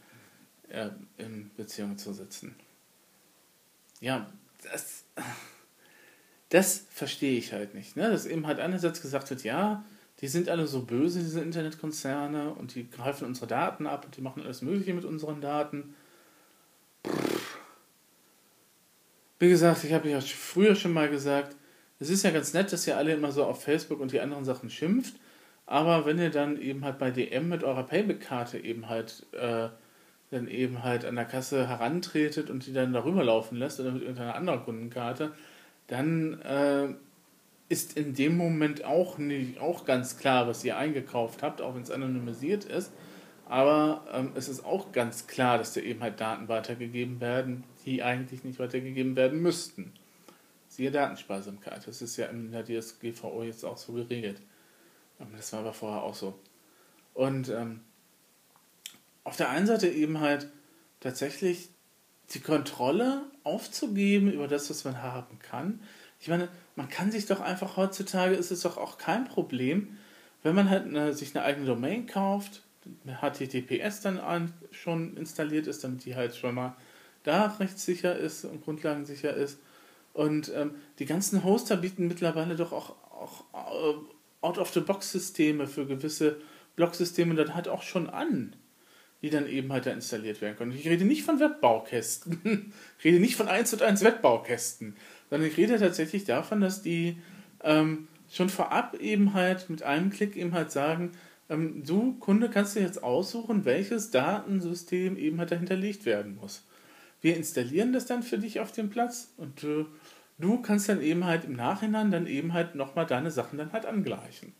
äh, 0.70 0.88
in 1.19 1.50
Beziehung 1.58 1.98
zu 1.98 2.14
setzen. 2.14 2.56
Ja, 4.00 4.32
das, 4.62 5.04
das 6.48 6.87
verstehe 6.90 7.37
ich 7.37 7.52
halt 7.52 7.75
nicht. 7.75 7.96
Ne? 7.96 8.10
Dass 8.10 8.25
eben 8.25 8.46
halt 8.46 8.58
einerseits 8.58 9.02
gesagt 9.02 9.28
wird, 9.28 9.44
ja, 9.44 9.84
die 10.22 10.28
sind 10.28 10.48
alle 10.48 10.66
so 10.66 10.87
böse, 10.87 11.19
diese 11.19 11.42
Internetkonzerne, 11.42 12.54
und 12.54 12.75
die 12.75 12.88
greifen 12.88 13.26
unsere 13.26 13.46
Daten 13.46 13.87
ab 13.87 14.06
und 14.06 14.16
die 14.16 14.22
machen 14.22 14.43
alles 14.43 14.62
Mögliche 14.62 14.94
mit 14.94 15.04
unseren 15.04 15.43
Daten. 15.43 15.94
Wie 19.38 19.50
gesagt, 19.50 19.84
ich 19.84 19.93
habe 19.93 20.08
ja 20.08 20.22
früher 20.22 20.75
schon 20.76 20.94
mal 20.94 21.10
gesagt, 21.10 21.56
es 21.98 22.08
ist 22.08 22.22
ja 22.22 22.31
ganz 22.31 22.54
nett, 22.54 22.72
dass 22.72 22.86
ihr 22.86 22.96
alle 22.96 23.12
immer 23.12 23.32
so 23.32 23.44
auf 23.44 23.62
Facebook 23.62 24.00
und 24.00 24.12
die 24.12 24.20
anderen 24.20 24.46
Sachen 24.46 24.70
schimpft, 24.70 25.16
aber 25.70 26.05
wenn 26.05 26.19
ihr 26.19 26.31
dann 26.31 26.61
eben 26.61 26.84
halt 26.84 26.99
bei 26.99 27.12
DM 27.12 27.49
mit 27.49 27.62
eurer 27.62 27.84
Payback-Karte 27.84 28.58
eben 28.58 28.88
halt 28.88 29.25
äh, 29.31 29.69
dann 30.32 30.49
eben 30.49 30.82
halt 30.82 31.05
an 31.05 31.14
der 31.14 31.26
Kasse 31.26 31.69
herantretet 31.69 32.50
und 32.50 32.67
die 32.67 32.72
dann 32.72 32.93
darüber 32.93 33.22
laufen 33.22 33.56
lässt 33.56 33.78
oder 33.78 33.93
mit 33.93 34.02
irgendeiner 34.02 34.34
anderen 34.34 34.64
Kundenkarte, 34.64 35.31
dann 35.87 36.40
äh, 36.43 36.88
ist 37.69 37.96
in 37.96 38.14
dem 38.14 38.37
Moment 38.37 38.84
auch 38.84 39.17
nicht 39.19 39.61
auch 39.61 39.84
ganz 39.84 40.19
klar, 40.19 40.49
was 40.49 40.64
ihr 40.64 40.76
eingekauft 40.76 41.44
habt, 41.44 41.62
auch 41.62 41.76
wenn 41.76 41.82
es 41.82 41.93
anonymisiert 41.93 42.64
ist. 42.64 42.90
Aber 43.49 44.05
ähm, 44.12 44.32
es 44.34 44.49
ist 44.49 44.64
auch 44.64 44.90
ganz 44.90 45.28
klar, 45.28 45.56
dass 45.58 45.72
da 45.75 45.81
eben 45.81 46.00
halt 46.00 46.20
Daten 46.20 46.49
weitergegeben 46.49 47.20
werden, 47.20 47.62
die 47.87 48.02
eigentlich 48.02 48.43
nicht 48.43 48.58
weitergegeben 48.58 49.14
werden 49.14 49.40
müssten. 49.40 49.93
Siehe 50.67 50.90
Datensparsamkeit. 50.90 51.87
Das 51.87 52.02
ist 52.02 52.17
ja 52.17 52.26
in 52.26 52.50
der 52.50 52.64
DSGVO 52.64 53.44
jetzt 53.44 53.64
auch 53.64 53.76
so 53.76 53.93
geregelt. 53.93 54.40
Das 55.37 55.52
war 55.52 55.61
aber 55.61 55.72
vorher 55.72 56.02
auch 56.02 56.14
so. 56.14 56.38
Und 57.14 57.49
ähm, 57.49 57.81
auf 59.25 59.37
der 59.37 59.50
einen 59.50 59.67
Seite 59.67 59.89
eben 59.89 60.20
halt 60.20 60.48
tatsächlich 61.00 61.70
die 62.31 62.41
Kontrolle 62.41 63.24
aufzugeben 63.44 64.32
über 64.32 64.48
das, 64.48 64.70
was 64.70 64.84
man 64.84 65.03
haben 65.03 65.39
kann. 65.41 65.81
Ich 66.20 66.29
meine, 66.29 66.48
man 66.77 66.89
kann 66.89 67.10
sich 67.10 67.27
doch 67.27 67.41
einfach 67.41 67.77
heutzutage, 67.77 68.34
ist 68.34 68.50
es 68.50 68.60
doch 68.60 68.77
auch 68.77 68.98
kein 68.98 69.24
Problem, 69.24 69.98
wenn 70.43 70.55
man 70.55 70.70
halt 70.70 70.86
eine, 70.86 71.12
sich 71.12 71.34
eine 71.34 71.44
eigene 71.44 71.67
Domain 71.67 72.06
kauft, 72.06 72.62
HTTPS 73.06 74.00
dann 74.00 74.19
an, 74.19 74.53
schon 74.70 75.17
installiert 75.17 75.67
ist, 75.67 75.84
damit 75.84 76.05
die 76.05 76.17
halt 76.17 76.36
schon 76.36 76.55
mal 76.55 76.77
da 77.24 77.46
rechtssicher 77.46 78.17
ist 78.17 78.44
und 78.44 78.65
grundlagensicher 78.65 79.34
ist 79.34 79.58
und 80.12 80.50
ähm, 80.55 80.74
die 80.98 81.06
ganzen 81.06 81.44
Hoster 81.44 81.77
bieten 81.77 82.08
mittlerweile 82.08 82.56
doch 82.56 82.72
auch, 82.72 82.96
auch 83.12 83.44
uh, 83.72 84.05
Out-of-the-Box-Systeme 84.41 85.67
für 85.67 85.87
gewisse 85.87 86.41
Blocksysteme 86.77 87.35
dann 87.35 87.55
halt 87.55 87.69
auch 87.69 87.82
schon 87.82 88.09
an, 88.09 88.56
die 89.23 89.31
dann 89.31 89.47
eben 89.47 89.73
halt 89.73 89.87
da 89.87 89.91
installiert 89.91 90.41
werden 90.41 90.56
können. 90.56 90.73
Ich 90.73 90.89
rede 90.89 91.05
nicht 91.05 91.25
von 91.25 91.41
Webbaukästen, 91.41 92.73
ich 92.99 93.05
rede 93.05 93.20
nicht 93.20 93.37
von 93.37 93.49
1 93.49 93.73
und 93.75 93.82
1 93.82 94.03
Webbaukästen, 94.03 94.97
sondern 95.29 95.49
ich 95.49 95.56
rede 95.56 95.79
tatsächlich 95.79 96.25
davon, 96.25 96.61
dass 96.61 96.82
die 96.82 97.19
ähm, 97.63 98.09
schon 98.31 98.49
vorab 98.49 98.94
eben 99.01 99.35
halt 99.35 99.69
mit 99.69 99.82
einem 99.82 100.11
Klick 100.11 100.37
eben 100.37 100.53
halt 100.53 100.70
sagen, 100.70 101.13
ähm, 101.49 101.82
du 101.85 102.15
Kunde 102.19 102.49
kannst 102.49 102.77
du 102.77 102.81
jetzt 102.81 103.03
aussuchen, 103.03 103.65
welches 103.65 104.11
Datensystem 104.11 105.17
eben 105.17 105.39
halt 105.39 105.51
dahinterlegt 105.51 106.06
werden 106.06 106.37
muss. 106.37 106.65
Wir 107.20 107.37
installieren 107.37 107.93
das 107.93 108.06
dann 108.06 108.23
für 108.23 108.39
dich 108.39 108.61
auf 108.61 108.73
dem 108.73 108.89
Platz 108.89 109.35
und 109.37 109.65
äh, 109.65 109.85
du 110.41 110.61
kannst 110.63 110.89
dann 110.89 111.01
eben 111.01 111.25
halt 111.25 111.44
im 111.44 111.55
Nachhinein 111.55 112.11
dann 112.11 112.27
eben 112.27 112.53
halt 112.53 112.75
nochmal 112.75 113.06
deine 113.06 113.31
Sachen 113.31 113.59
dann 113.59 113.73
halt 113.73 113.87
angleichen. 113.87 114.55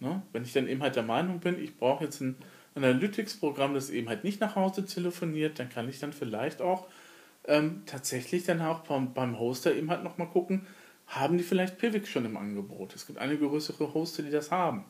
Ne? 0.00 0.22
Wenn 0.32 0.44
ich 0.44 0.52
dann 0.52 0.68
eben 0.68 0.82
halt 0.82 0.96
der 0.96 1.02
Meinung 1.02 1.40
bin, 1.40 1.62
ich 1.62 1.76
brauche 1.76 2.04
jetzt 2.04 2.20
ein 2.20 2.36
Analytics-Programm, 2.74 3.74
das 3.74 3.90
eben 3.90 4.08
halt 4.08 4.24
nicht 4.24 4.40
nach 4.40 4.56
Hause 4.56 4.84
telefoniert, 4.84 5.58
dann 5.58 5.68
kann 5.68 5.88
ich 5.88 6.00
dann 6.00 6.12
vielleicht 6.12 6.60
auch 6.60 6.88
ähm, 7.46 7.82
tatsächlich 7.86 8.44
dann 8.44 8.60
auch 8.60 8.80
beim, 8.80 9.14
beim 9.14 9.38
Hoster 9.38 9.74
eben 9.74 9.90
halt 9.90 10.02
nochmal 10.02 10.28
gucken, 10.28 10.66
haben 11.06 11.36
die 11.36 11.44
vielleicht 11.44 11.78
Pivik 11.78 12.08
schon 12.08 12.24
im 12.24 12.36
Angebot. 12.36 12.94
Es 12.94 13.06
gibt 13.06 13.18
einige 13.18 13.46
größere 13.48 13.94
Hoster, 13.94 14.22
die 14.22 14.30
das 14.30 14.50
haben. 14.50 14.84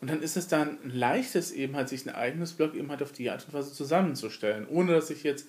Und 0.00 0.10
dann 0.10 0.22
ist 0.22 0.36
es 0.36 0.48
dann 0.48 0.78
leichtes 0.84 1.52
eben 1.52 1.76
halt, 1.76 1.88
sich 1.88 2.06
ein 2.06 2.14
eigenes 2.14 2.52
Blog 2.52 2.74
eben 2.74 2.90
halt 2.90 3.02
auf 3.02 3.12
die 3.12 3.30
Art 3.30 3.44
und 3.46 3.52
Weise 3.52 3.72
zusammenzustellen, 3.72 4.66
ohne 4.68 4.92
dass 4.92 5.10
ich 5.10 5.22
jetzt 5.24 5.48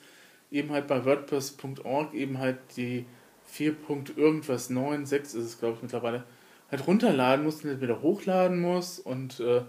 eben 0.52 0.72
halt 0.72 0.88
bei 0.88 1.06
WordPress.org 1.06 2.14
eben 2.14 2.40
halt 2.40 2.58
die 2.76 3.06
4. 3.52 3.76
irgendwas 4.16 4.70
9, 4.70 5.06
6 5.06 5.34
ist 5.34 5.46
es 5.46 5.60
glaube 5.60 5.76
ich 5.78 5.82
mittlerweile, 5.84 6.24
halt 6.72 6.88
runterladen 6.88 7.46
muss 7.46 7.64
und 7.64 7.82
wieder 7.82 8.02
hochladen 8.02 8.60
muss 8.62 9.00
und 9.00 9.40
äh, 9.40 9.64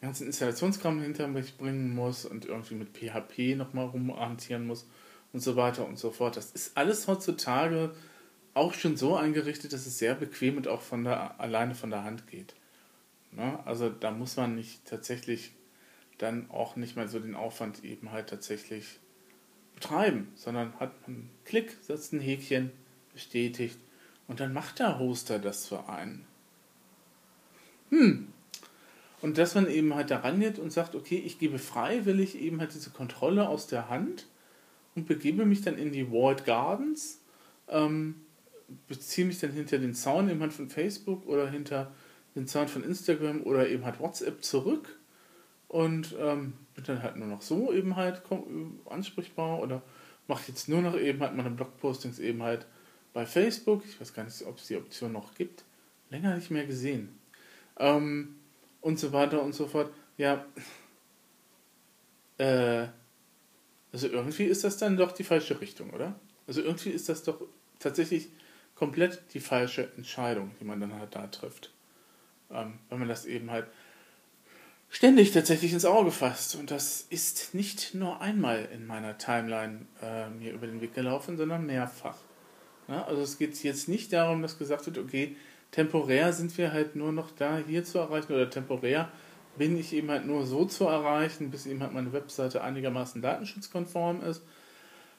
ganzen 0.00 0.26
Installationskram 0.26 1.02
hinter 1.02 1.28
mich 1.28 1.56
bringen 1.56 1.94
muss 1.94 2.24
und 2.24 2.46
irgendwie 2.46 2.74
mit 2.74 2.96
PHP 2.96 3.56
nochmal 3.56 3.86
rumhantieren 3.86 4.66
muss 4.66 4.88
und 5.32 5.40
so 5.40 5.56
weiter 5.56 5.86
und 5.86 5.98
so 5.98 6.10
fort. 6.10 6.36
Das 6.36 6.52
ist 6.52 6.76
alles 6.76 7.06
heutzutage 7.08 7.90
auch 8.54 8.74
schon 8.74 8.96
so 8.96 9.16
eingerichtet, 9.16 9.72
dass 9.72 9.86
es 9.86 9.98
sehr 9.98 10.14
bequem 10.14 10.56
und 10.56 10.68
auch 10.68 10.80
von 10.80 11.04
der, 11.04 11.40
alleine 11.40 11.74
von 11.74 11.90
der 11.90 12.04
Hand 12.04 12.26
geht. 12.26 12.54
Ne? 13.32 13.58
Also 13.64 13.88
da 13.88 14.10
muss 14.10 14.36
man 14.36 14.54
nicht 14.54 14.84
tatsächlich 14.86 15.52
dann 16.18 16.50
auch 16.50 16.76
nicht 16.76 16.96
mehr 16.96 17.08
so 17.08 17.20
den 17.20 17.36
Aufwand 17.36 17.84
eben 17.84 18.10
halt 18.10 18.28
tatsächlich 18.28 18.98
betreiben, 19.74 20.32
sondern 20.34 20.74
hat 20.80 20.92
einen 21.06 21.30
Klick, 21.44 21.76
setzt 21.82 22.12
ein 22.12 22.20
Häkchen, 22.20 22.72
bestätigt 23.12 23.78
und 24.26 24.40
dann 24.40 24.52
macht 24.52 24.78
der 24.78 24.98
Hoster 24.98 25.38
das 25.38 25.66
für 25.66 25.88
einen. 25.88 26.26
Hm. 27.90 28.28
Und 29.20 29.38
dass 29.38 29.54
man 29.54 29.68
eben 29.68 29.94
halt 29.94 30.10
da 30.10 30.18
rangeht 30.18 30.58
und 30.58 30.72
sagt, 30.72 30.94
okay, 30.94 31.16
ich 31.24 31.38
gebe 31.38 31.58
freiwillig 31.58 32.38
eben 32.38 32.60
halt 32.60 32.74
diese 32.74 32.90
Kontrolle 32.90 33.48
aus 33.48 33.66
der 33.66 33.88
Hand 33.88 34.26
und 34.94 35.06
begebe 35.06 35.44
mich 35.44 35.62
dann 35.62 35.76
in 35.76 35.90
die 35.90 36.10
Walled 36.10 36.44
Gardens, 36.44 37.20
ähm, 37.68 38.14
beziehe 38.86 39.26
mich 39.26 39.40
dann 39.40 39.52
hinter 39.52 39.78
den 39.78 39.94
Zaun 39.94 40.28
eben 40.28 40.40
halt 40.40 40.52
von 40.52 40.68
Facebook 40.68 41.26
oder 41.26 41.48
hinter 41.48 41.90
den 42.36 42.46
Zaun 42.46 42.68
von 42.68 42.84
Instagram 42.84 43.42
oder 43.42 43.68
eben 43.68 43.84
halt 43.84 43.98
WhatsApp 43.98 44.44
zurück 44.44 44.98
und 45.66 46.14
ähm, 46.18 46.52
bin 46.74 46.84
dann 46.84 47.02
halt 47.02 47.16
nur 47.16 47.26
noch 47.26 47.42
so 47.42 47.72
eben 47.72 47.96
halt 47.96 48.22
ansprechbar 48.88 49.60
oder 49.60 49.82
mache 50.28 50.44
jetzt 50.48 50.68
nur 50.68 50.82
noch 50.82 50.96
eben 50.96 51.20
halt 51.20 51.34
meine 51.34 51.50
Blogpostings 51.50 52.18
eben 52.18 52.42
halt 52.42 52.66
bei 53.18 53.26
Facebook. 53.26 53.82
Ich 53.84 54.00
weiß 54.00 54.14
gar 54.14 54.22
nicht, 54.22 54.46
ob 54.46 54.58
es 54.58 54.68
die 54.68 54.76
Option 54.76 55.10
noch 55.10 55.34
gibt. 55.34 55.64
Länger 56.08 56.36
nicht 56.36 56.52
mehr 56.52 56.64
gesehen. 56.64 57.18
Ähm, 57.76 58.36
und 58.80 59.00
so 59.00 59.12
weiter 59.12 59.42
und 59.42 59.56
so 59.56 59.66
fort. 59.66 59.92
Ja, 60.16 60.44
äh, 62.38 62.86
also 63.90 64.06
irgendwie 64.06 64.44
ist 64.44 64.62
das 64.62 64.76
dann 64.76 64.96
doch 64.96 65.10
die 65.10 65.24
falsche 65.24 65.60
Richtung, 65.60 65.90
oder? 65.90 66.14
Also 66.46 66.62
irgendwie 66.62 66.90
ist 66.90 67.08
das 67.08 67.24
doch 67.24 67.40
tatsächlich 67.80 68.28
komplett 68.76 69.20
die 69.34 69.40
falsche 69.40 69.92
Entscheidung, 69.96 70.52
die 70.60 70.64
man 70.64 70.78
dann 70.78 70.94
halt 70.94 71.16
da 71.16 71.26
trifft. 71.26 71.72
Ähm, 72.52 72.78
wenn 72.88 73.00
man 73.00 73.08
das 73.08 73.26
eben 73.26 73.50
halt 73.50 73.66
ständig 74.90 75.32
tatsächlich 75.32 75.72
ins 75.72 75.84
Auge 75.84 76.12
fasst. 76.12 76.54
Und 76.54 76.70
das 76.70 77.04
ist 77.10 77.52
nicht 77.52 77.94
nur 77.94 78.20
einmal 78.20 78.68
in 78.72 78.86
meiner 78.86 79.18
Timeline 79.18 79.86
äh, 80.02 80.30
mir 80.30 80.52
über 80.52 80.68
den 80.68 80.80
Weg 80.80 80.94
gelaufen, 80.94 81.36
sondern 81.36 81.66
mehrfach. 81.66 82.27
Ja, 82.88 83.04
also 83.04 83.22
es 83.22 83.38
geht 83.38 83.62
jetzt 83.62 83.88
nicht 83.88 84.12
darum, 84.12 84.42
dass 84.42 84.58
gesagt 84.58 84.86
wird, 84.86 84.98
okay, 84.98 85.36
temporär 85.70 86.32
sind 86.32 86.56
wir 86.56 86.72
halt 86.72 86.96
nur 86.96 87.12
noch 87.12 87.30
da 87.30 87.58
hier 87.58 87.84
zu 87.84 87.98
erreichen 87.98 88.32
oder 88.32 88.48
temporär 88.48 89.10
bin 89.58 89.76
ich 89.76 89.92
eben 89.92 90.10
halt 90.10 90.24
nur 90.24 90.46
so 90.46 90.64
zu 90.64 90.84
erreichen, 90.84 91.50
bis 91.50 91.66
eben 91.66 91.82
halt 91.82 91.92
meine 91.92 92.12
Webseite 92.12 92.62
einigermaßen 92.62 93.20
datenschutzkonform 93.20 94.22
ist. 94.22 94.42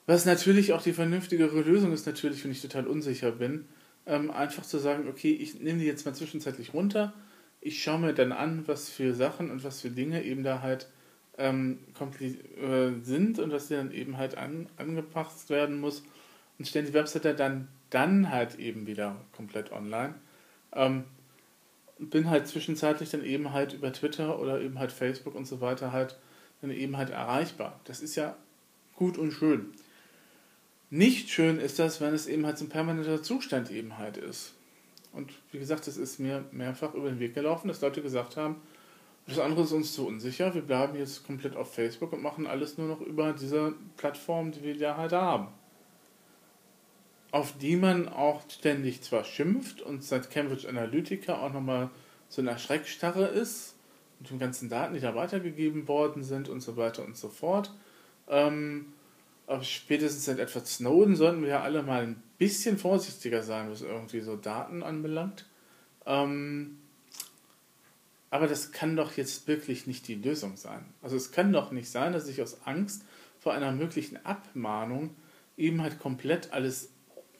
Was 0.07 0.25
natürlich 0.25 0.73
auch 0.73 0.81
die 0.81 0.93
vernünftigere 0.93 1.61
Lösung 1.61 1.93
ist, 1.93 2.07
natürlich, 2.07 2.43
wenn 2.43 2.51
ich 2.51 2.61
total 2.61 2.87
unsicher 2.87 3.31
bin, 3.31 3.67
ähm, 4.07 4.31
einfach 4.31 4.63
zu 4.63 4.79
sagen, 4.79 5.07
okay, 5.07 5.31
ich 5.31 5.59
nehme 5.59 5.79
die 5.79 5.85
jetzt 5.85 6.05
mal 6.05 6.15
zwischenzeitlich 6.15 6.73
runter, 6.73 7.13
ich 7.61 7.83
schaue 7.83 7.99
mir 7.99 8.13
dann 8.13 8.31
an, 8.31 8.63
was 8.65 8.89
für 8.89 9.13
Sachen 9.13 9.51
und 9.51 9.63
was 9.63 9.81
für 9.81 9.89
Dinge 9.89 10.23
eben 10.23 10.43
da 10.43 10.61
halt 10.61 10.87
ähm, 11.37 11.79
äh, 11.99 12.91
sind 13.03 13.37
und 13.37 13.51
was 13.51 13.67
dann 13.67 13.91
eben 13.91 14.17
halt 14.17 14.37
an, 14.37 14.67
angepasst 14.77 15.49
werden 15.49 15.79
muss 15.79 16.03
und 16.59 16.67
stellen 16.67 16.85
die 16.85 16.93
Webseite 16.93 17.33
dann, 17.33 17.69
dann 17.89 18.29
halt 18.29 18.59
eben 18.59 18.85
wieder 18.85 19.15
komplett 19.35 19.71
online. 19.71 20.13
Ähm, 20.73 21.05
bin 21.97 22.29
halt 22.29 22.47
zwischenzeitlich 22.47 23.09
dann 23.09 23.23
eben 23.23 23.51
halt 23.51 23.73
über 23.73 23.91
Twitter 23.91 24.39
oder 24.39 24.61
eben 24.61 24.77
halt 24.77 24.91
Facebook 24.91 25.35
und 25.35 25.45
so 25.45 25.61
weiter 25.61 25.91
halt 25.91 26.17
dann 26.61 26.71
eben 26.71 26.97
halt 26.97 27.09
erreichbar. 27.09 27.79
Das 27.85 28.01
ist 28.01 28.15
ja 28.15 28.35
gut 28.95 29.17
und 29.17 29.31
schön. 29.31 29.71
Nicht 30.89 31.29
schön 31.29 31.59
ist 31.59 31.79
das, 31.79 32.01
wenn 32.01 32.13
es 32.13 32.27
eben 32.27 32.45
halt 32.45 32.57
so 32.57 32.65
ein 32.65 32.69
permanenter 32.69 33.21
Zustand 33.23 33.71
eben 33.71 33.97
halt 33.97 34.17
ist. 34.17 34.53
Und 35.11 35.31
wie 35.51 35.59
gesagt, 35.59 35.87
es 35.87 35.97
ist 35.97 36.19
mir 36.19 36.45
mehrfach 36.51 36.93
über 36.93 37.09
den 37.09 37.19
Weg 37.19 37.33
gelaufen, 37.33 37.67
dass 37.67 37.81
Leute 37.81 38.01
gesagt 38.01 38.37
haben, 38.37 38.57
das 39.27 39.39
andere 39.39 39.63
ist 39.63 39.71
uns 39.71 39.93
zu 39.93 40.07
unsicher, 40.07 40.55
wir 40.55 40.63
bleiben 40.63 40.97
jetzt 40.97 41.25
komplett 41.25 41.55
auf 41.55 41.73
Facebook 41.73 42.13
und 42.13 42.23
machen 42.23 42.47
alles 42.47 42.77
nur 42.77 42.87
noch 42.87 43.01
über 43.01 43.33
diese 43.33 43.73
Plattform, 43.97 44.51
die 44.51 44.63
wir 44.63 44.77
da 44.77 44.97
halt 44.97 45.11
haben. 45.11 45.47
Auf 47.31 47.57
die 47.57 47.75
man 47.75 48.07
auch 48.07 48.41
ständig 48.49 49.01
zwar 49.01 49.23
schimpft 49.23 49.81
und 49.81 50.03
seit 50.03 50.31
Cambridge 50.31 50.67
Analytica 50.67 51.37
auch 51.39 51.53
nochmal 51.53 51.89
so 52.27 52.41
eine 52.41 52.57
Schreckstarre 52.57 53.25
ist, 53.25 53.75
mit 54.19 54.31
den 54.31 54.39
ganzen 54.39 54.69
Daten, 54.69 54.93
die 54.93 54.99
da 54.99 55.15
weitergegeben 55.15 55.87
worden 55.87 56.23
sind 56.23 56.49
und 56.49 56.61
so 56.61 56.75
weiter 56.75 57.05
und 57.05 57.15
so 57.15 57.29
fort. 57.29 57.71
Ähm, 58.27 58.93
aber 59.47 59.63
spätestens 59.63 60.25
seit 60.25 60.39
Edward 60.39 60.67
Snowden 60.67 61.15
sollten 61.15 61.41
wir 61.41 61.49
ja 61.49 61.63
alle 61.63 61.81
mal 61.81 62.03
ein 62.03 62.21
bisschen 62.37 62.77
vorsichtiger 62.77 63.41
sein, 63.43 63.69
was 63.71 63.81
irgendwie 63.81 64.21
so 64.21 64.35
Daten 64.35 64.83
anbelangt. 64.83 65.45
Ähm, 66.05 66.77
aber 68.29 68.47
das 68.47 68.71
kann 68.71 68.95
doch 68.95 69.17
jetzt 69.17 69.47
wirklich 69.47 69.87
nicht 69.87 70.07
die 70.07 70.15
Lösung 70.15 70.55
sein. 70.55 70.85
Also 71.01 71.15
es 71.15 71.31
kann 71.31 71.51
doch 71.51 71.71
nicht 71.71 71.89
sein, 71.89 72.13
dass 72.13 72.27
ich 72.27 72.41
aus 72.41 72.59
Angst 72.65 73.03
vor 73.39 73.53
einer 73.53 73.71
möglichen 73.71 74.23
Abmahnung 74.23 75.15
eben 75.57 75.81
halt 75.81 75.99
komplett 75.99 76.53
alles 76.53 76.89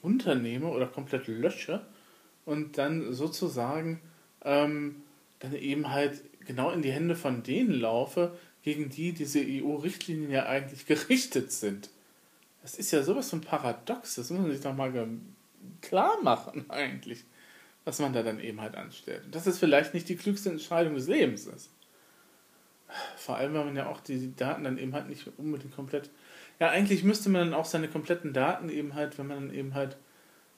unternehme 0.01 0.68
oder 0.68 0.88
komplett 0.88 1.27
lösche 1.27 1.86
und 2.46 2.77
dann 2.77 3.13
sozusagen 3.13 4.01
ähm, 4.44 5.03
dann 5.39 5.53
eben 5.56 5.91
halt 5.91 6.22
genau 6.46 6.72
in 6.72 6.82
die 6.82 6.91
Hände 6.91 7.15
von 7.15 7.44
denen 7.44 7.72
laufe, 7.72 8.38
gegen 8.63 8.89
die 8.89 9.13
diese 9.13 9.39
EU-Richtlinien 9.39 10.32
ja 10.32 10.46
eigentlich 10.46 10.86
gerichtet 10.86 11.51
sind. 11.51 11.89
Das 12.62 12.75
ist 12.75 12.91
ja 12.91 13.03
sowas 13.03 13.29
von 13.29 13.41
paradox, 13.41 14.15
das 14.15 14.29
muss 14.29 14.41
man 14.41 14.51
sich 14.51 14.62
doch 14.62 14.75
mal 14.75 14.91
klar 15.82 16.22
machen 16.22 16.65
eigentlich, 16.70 17.24
was 17.86 18.00
man 18.00 18.13
da 18.13 18.24
dann 18.24 18.39
eben 18.39 18.62
halt 18.62 18.75
anstellt. 18.75 19.24
Dass 19.32 19.48
es 19.48 19.60
vielleicht 19.60 19.94
nicht 19.94 20.10
die 20.10 20.18
klügste 20.18 20.50
Entscheidung 20.50 20.96
des 20.96 21.08
Lebens 21.08 21.46
ist. 21.46 21.70
Vor 23.18 23.38
allem, 23.38 23.53
weil 23.53 23.65
man 23.65 23.75
ja 23.75 23.88
auch 23.88 24.01
die 24.01 24.36
Daten 24.36 24.63
dann 24.63 24.79
eben 24.79 24.94
halt 24.94 25.08
nicht 25.08 25.27
unbedingt 25.38 25.75
komplett. 25.75 26.10
Ja, 26.60 26.70
eigentlich 26.70 27.04
müsste 27.04 27.30
man 27.30 27.50
dann 27.50 27.54
auch 27.54 27.66
seine 27.66 27.88
kompletten 27.88 28.34
Daten 28.34 28.70
eben 28.70 28.94
halt, 28.94 29.18
wenn 29.18 29.28
man 29.28 29.54
eben 29.54 29.74
halt 29.74 29.98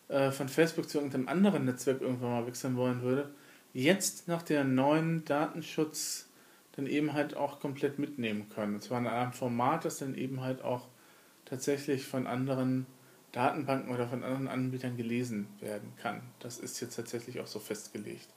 äh, 0.08 0.32
von 0.32 0.50
Facebook 0.50 0.90
zu 0.90 0.98
irgendeinem 0.98 1.28
anderen 1.28 1.66
Netzwerk 1.66 2.02
irgendwann 2.02 2.32
mal 2.32 2.48
wechseln 2.48 2.76
wollen 2.76 3.02
würde, 3.02 3.30
jetzt 3.74 4.28
nach 4.28 4.42
der 4.42 4.64
neuen 4.64 5.24
Datenschutz 5.26 6.28
dann 6.74 6.88
eben 6.88 7.14
halt 7.14 7.36
auch 7.36 7.60
komplett 7.60 8.00
mitnehmen 8.00 8.50
können. 8.50 8.76
Und 8.76 8.82
zwar 8.82 9.00
in 9.00 9.08
einem 9.08 9.34
Format, 9.34 9.86
das 9.86 10.00
dann 10.00 10.16
eben 10.16 10.42
halt 10.42 10.64
auch 10.64 10.88
tatsächlich 11.46 12.06
von 12.06 12.28
anderen 12.28 12.86
Datenbanken 13.32 13.94
oder 13.94 14.08
von 14.08 14.24
anderen 14.24 14.48
Anbietern 14.48 14.98
gelesen 14.98 15.48
werden 15.60 15.94
kann. 15.98 16.22
Das 16.40 16.58
ist 16.58 16.80
jetzt 16.82 16.96
tatsächlich 16.96 17.40
auch 17.40 17.48
so 17.48 17.60
festgelegt. 17.60 18.28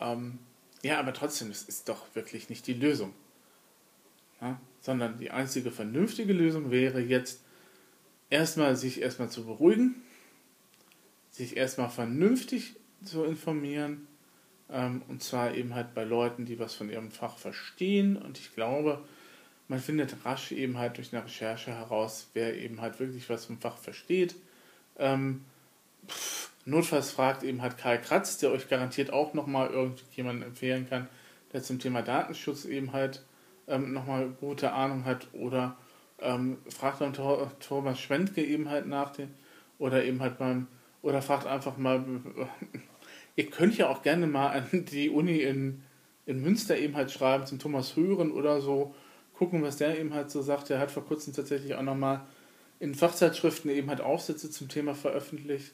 Ähm, 0.00 0.38
ja, 0.82 0.98
aber 0.98 1.12
trotzdem, 1.12 1.50
es 1.50 1.62
ist 1.62 1.88
doch 1.88 2.06
wirklich 2.14 2.48
nicht 2.48 2.66
die 2.66 2.74
Lösung. 2.74 3.12
Ja? 4.40 4.60
Sondern 4.80 5.18
die 5.18 5.30
einzige 5.30 5.70
vernünftige 5.70 6.32
Lösung 6.32 6.70
wäre 6.70 7.00
jetzt 7.00 7.42
erstmal 8.30 8.76
sich 8.76 9.00
erstmal 9.00 9.30
zu 9.30 9.44
beruhigen, 9.44 9.96
sich 11.30 11.56
erstmal 11.56 11.90
vernünftig 11.90 12.76
zu 13.04 13.24
informieren, 13.24 14.06
ähm, 14.72 15.02
und 15.08 15.22
zwar 15.22 15.54
eben 15.54 15.74
halt 15.74 15.94
bei 15.94 16.04
Leuten, 16.04 16.44
die 16.44 16.58
was 16.58 16.74
von 16.74 16.90
ihrem 16.90 17.10
Fach 17.10 17.38
verstehen. 17.38 18.16
Und 18.16 18.38
ich 18.38 18.54
glaube, 18.54 19.02
man 19.68 19.80
findet 19.80 20.24
rasch 20.24 20.52
eben 20.52 20.78
halt 20.78 20.96
durch 20.96 21.12
eine 21.12 21.24
Recherche 21.24 21.72
heraus, 21.72 22.28
wer 22.34 22.56
eben 22.56 22.80
halt 22.80 23.00
wirklich 23.00 23.28
was 23.28 23.46
vom 23.46 23.58
Fach 23.58 23.78
versteht. 23.78 24.34
Ähm, 24.98 25.44
pff, 26.08 26.50
notfalls 26.64 27.10
fragt 27.10 27.42
eben 27.42 27.62
halt 27.62 27.78
Karl 27.78 28.00
Kratz, 28.00 28.38
der 28.38 28.50
euch 28.52 28.68
garantiert 28.68 29.12
auch 29.12 29.34
nochmal 29.34 29.70
irgendjemanden 29.70 30.44
empfehlen 30.44 30.88
kann, 30.88 31.08
der 31.52 31.62
zum 31.62 31.78
Thema 31.78 32.02
Datenschutz 32.02 32.64
eben 32.64 32.92
halt 32.92 33.24
ähm, 33.70 33.92
nochmal 33.92 34.28
gute 34.40 34.72
Ahnung 34.72 35.04
hat 35.04 35.28
oder 35.32 35.76
ähm, 36.20 36.58
fragt 36.68 36.98
beim 36.98 37.12
Tor 37.12 37.50
Thomas 37.60 37.98
Schwendke 37.98 38.44
eben 38.44 38.68
halt 38.68 38.86
nach 38.86 39.10
den 39.10 39.34
oder 39.78 40.04
eben 40.04 40.20
halt 40.20 40.38
beim 40.38 40.66
oder 41.02 41.22
fragt 41.22 41.46
einfach 41.46 41.78
mal 41.78 42.04
ihr 43.36 43.48
könnt 43.48 43.78
ja 43.78 43.88
auch 43.88 44.02
gerne 44.02 44.26
mal 44.26 44.48
an 44.48 44.84
die 44.90 45.08
Uni 45.08 45.38
in, 45.38 45.82
in 46.26 46.42
Münster 46.42 46.76
eben 46.76 46.94
halt 46.94 47.10
schreiben 47.10 47.46
zum 47.46 47.58
Thomas 47.58 47.96
Hören 47.96 48.32
oder 48.32 48.60
so 48.60 48.94
gucken, 49.32 49.62
was 49.62 49.78
der 49.78 49.98
eben 49.98 50.12
halt 50.12 50.30
so 50.30 50.42
sagt. 50.42 50.68
Der 50.68 50.78
hat 50.78 50.90
vor 50.90 51.04
kurzem 51.06 51.32
tatsächlich 51.32 51.74
auch 51.74 51.82
nochmal 51.82 52.20
in 52.78 52.94
Fachzeitschriften 52.94 53.70
eben 53.70 53.88
halt 53.88 54.02
Aufsätze 54.02 54.50
zum 54.50 54.68
Thema 54.68 54.94
veröffentlicht. 54.94 55.72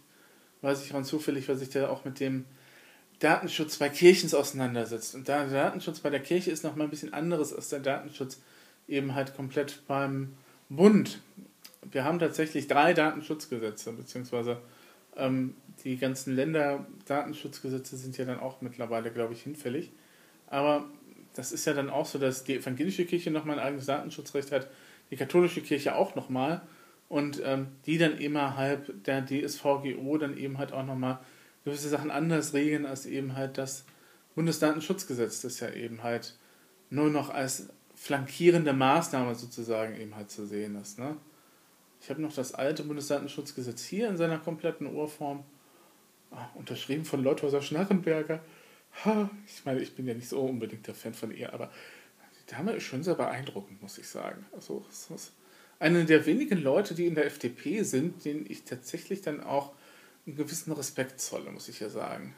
Weiß 0.62 0.85
ich 0.85 0.95
auch 0.95 1.03
zufällig, 1.03 1.49
weil 1.49 1.57
sich 1.57 1.71
der 1.71 1.91
auch 1.91 2.05
mit 2.05 2.21
dem 2.21 2.45
Datenschutz 3.18 3.76
bei 3.78 3.88
Kirchen 3.88 4.32
auseinandersetzt. 4.35 5.14
Und 5.14 5.28
der 5.28 5.46
Datenschutz 5.46 6.00
bei 6.00 6.11
der 6.11 6.20
Kirche 6.20 6.50
ist 6.50 6.64
nochmal 6.64 6.87
ein 6.87 6.90
bisschen 6.90 7.14
anderes 7.14 7.54
als 7.54 7.70
der 7.70 7.80
Datenschutz 7.80 8.40
eben 8.88 9.14
halt 9.14 9.35
komplett 9.35 9.82
beim 9.87 10.35
Bund. 10.68 11.20
Wir 11.90 12.04
haben 12.04 12.18
tatsächlich 12.18 12.68
drei 12.68 12.92
Datenschutzgesetze, 12.92 13.92
beziehungsweise 13.92 14.61
ähm, 15.16 15.54
die 15.85 15.96
ganzen 15.96 16.35
Länder-Datenschutzgesetze 16.35 17.96
sind 17.96 18.18
ja 18.18 18.25
dann 18.25 18.40
auch 18.40 18.61
mittlerweile, 18.61 19.11
glaube 19.11 19.35
ich, 19.35 19.42
hinfällig. 19.42 19.90
Aber 20.46 20.85
das 21.35 21.52
ist 21.52 21.66
ja 21.66 21.75
dann 21.75 21.90
auch 21.90 22.06
so, 22.06 22.18
dass 22.18 22.44
die 22.44 22.56
evangelische 22.56 23.04
Kirche 23.04 23.30
nochmal 23.30 23.58
ein 23.58 23.66
eigenes 23.66 23.87
Datenschutzrecht 23.87 24.52
hat, 24.52 24.68
die 25.11 25.16
katholische 25.16 25.61
Kirche 25.61 25.94
auch 25.94 26.14
nochmal 26.14 26.62
und 27.08 27.40
ähm, 27.44 27.68
die 27.87 27.99
dann 27.99 28.18
innerhalb 28.18 29.04
der 29.04 29.25
DSVGO 29.25 30.18
dann 30.18 30.37
eben 30.37 30.58
halt 30.58 30.73
auch 30.73 30.85
nochmal 30.85 31.18
gewisse 31.66 31.88
Sachen 31.88 32.12
anders 32.12 32.54
regeln 32.54 32.87
als 32.87 33.06
eben 33.06 33.35
halt 33.35 33.58
das 33.58 33.85
Bundesdatenschutzgesetz, 34.37 35.42
das 35.42 35.58
ja 35.58 35.68
eben 35.70 36.04
halt 36.04 36.38
nur 36.90 37.11
noch 37.11 37.28
als 37.28 37.68
flankierende 37.96 38.73
Maßnahme 38.73 39.35
sozusagen 39.35 40.00
eben 40.00 40.14
halt 40.14 40.30
zu 40.30 40.46
sehen 40.46 40.76
ist. 40.76 40.99
Ne? 40.99 41.16
Ich 42.00 42.08
habe 42.08 42.23
noch 42.23 42.32
das 42.32 42.54
alte 42.54 42.85
Bundesdatenschutzgesetz 42.85 43.85
hier 43.85 44.08
in 44.08 44.16
seiner 44.16 44.38
kompletten 44.38 44.87
Urform, 44.94 45.42
ah, 46.30 46.46
unterschrieben 46.54 47.04
von 47.04 47.25
Leuthäuser 47.25 47.61
Schnarrenberger. 47.61 48.40
Ha, 49.04 49.28
ich 49.46 49.64
meine, 49.64 49.80
ich 49.80 49.96
bin 49.96 50.06
ja 50.06 50.14
nicht 50.14 50.28
so 50.28 50.40
unbedingt 50.40 50.87
der 50.87 50.94
Fan 50.94 51.14
von 51.14 51.32
ihr, 51.32 51.52
aber 51.52 51.73
die 52.40 52.54
Dame 52.54 52.75
ist 52.75 52.85
schon 52.85 53.02
sehr 53.02 53.16
beeindruckend, 53.16 53.82
muss 53.82 53.99
ich 53.99 54.08
sagen. 54.08 54.46
Also, 54.54 54.87
eine 55.80 56.04
der 56.04 56.26
wenigen 56.26 56.62
Leute, 56.62 56.94
die 56.94 57.06
in 57.06 57.16
der 57.16 57.26
FDP 57.26 57.82
sind, 57.82 58.25
denen 58.25 58.46
ich 58.49 58.62
tatsächlich 58.62 59.20
dann 59.20 59.42
auch 59.42 59.73
einen 60.26 60.37
gewissen 60.37 60.73
Respekt 60.73 61.21
zolle, 61.21 61.50
muss 61.50 61.68
ich 61.68 61.80
ja 61.80 61.88
sagen. 61.88 62.35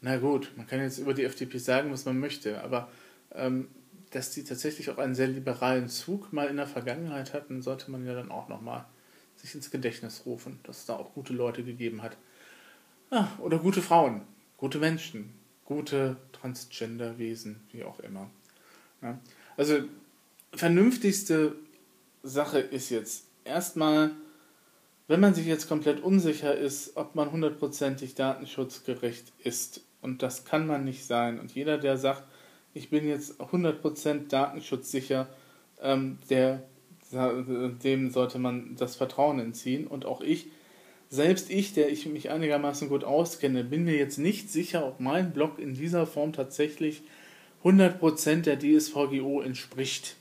Na 0.00 0.16
gut, 0.18 0.52
man 0.56 0.66
kann 0.66 0.80
jetzt 0.80 0.98
über 0.98 1.14
die 1.14 1.24
FDP 1.24 1.58
sagen, 1.58 1.92
was 1.92 2.04
man 2.04 2.18
möchte, 2.18 2.62
aber 2.62 2.90
ähm, 3.32 3.68
dass 4.10 4.30
die 4.30 4.44
tatsächlich 4.44 4.90
auch 4.90 4.98
einen 4.98 5.14
sehr 5.14 5.28
liberalen 5.28 5.88
Zug 5.88 6.32
mal 6.32 6.48
in 6.48 6.56
der 6.56 6.66
Vergangenheit 6.66 7.32
hatten, 7.32 7.62
sollte 7.62 7.90
man 7.90 8.04
ja 8.06 8.14
dann 8.14 8.30
auch 8.30 8.48
nochmal 8.48 8.84
sich 9.36 9.54
ins 9.54 9.70
Gedächtnis 9.70 10.22
rufen, 10.26 10.60
dass 10.64 10.78
es 10.78 10.86
da 10.86 10.96
auch 10.96 11.14
gute 11.14 11.32
Leute 11.32 11.64
gegeben 11.64 12.02
hat. 12.02 12.16
Ah, 13.10 13.28
oder 13.38 13.58
gute 13.58 13.82
Frauen, 13.82 14.22
gute 14.56 14.78
Menschen, 14.78 15.32
gute 15.64 16.16
Transgender-Wesen, 16.32 17.60
wie 17.72 17.84
auch 17.84 18.00
immer. 18.00 18.30
Ja. 19.02 19.18
Also, 19.56 19.80
vernünftigste 20.52 21.54
Sache 22.22 22.58
ist 22.58 22.90
jetzt 22.90 23.24
erstmal, 23.44 24.12
wenn 25.10 25.18
man 25.18 25.34
sich 25.34 25.46
jetzt 25.46 25.68
komplett 25.68 26.04
unsicher 26.04 26.54
ist, 26.54 26.96
ob 26.96 27.16
man 27.16 27.32
hundertprozentig 27.32 28.14
datenschutzgerecht 28.14 29.32
ist, 29.42 29.80
und 30.02 30.22
das 30.22 30.44
kann 30.44 30.68
man 30.68 30.84
nicht 30.84 31.04
sein, 31.04 31.40
und 31.40 31.52
jeder, 31.52 31.78
der 31.78 31.96
sagt, 31.96 32.22
ich 32.74 32.90
bin 32.90 33.08
jetzt 33.08 33.40
100% 33.40 34.28
datenschutzsicher, 34.28 35.26
ähm, 35.82 36.18
der, 36.30 36.62
dem 37.10 38.10
sollte 38.10 38.38
man 38.38 38.76
das 38.76 38.94
Vertrauen 38.94 39.40
entziehen. 39.40 39.88
Und 39.88 40.06
auch 40.06 40.20
ich, 40.20 40.46
selbst 41.08 41.50
ich, 41.50 41.74
der 41.74 41.90
ich 41.90 42.06
mich 42.06 42.30
einigermaßen 42.30 42.88
gut 42.88 43.02
auskenne, 43.02 43.64
bin 43.64 43.82
mir 43.82 43.96
jetzt 43.96 44.18
nicht 44.18 44.48
sicher, 44.48 44.86
ob 44.86 45.00
mein 45.00 45.32
Blog 45.32 45.58
in 45.58 45.74
dieser 45.74 46.06
Form 46.06 46.32
tatsächlich 46.32 47.02
100% 47.64 48.42
der 48.42 48.60
DSVGO 48.60 49.40
entspricht. 49.40 50.14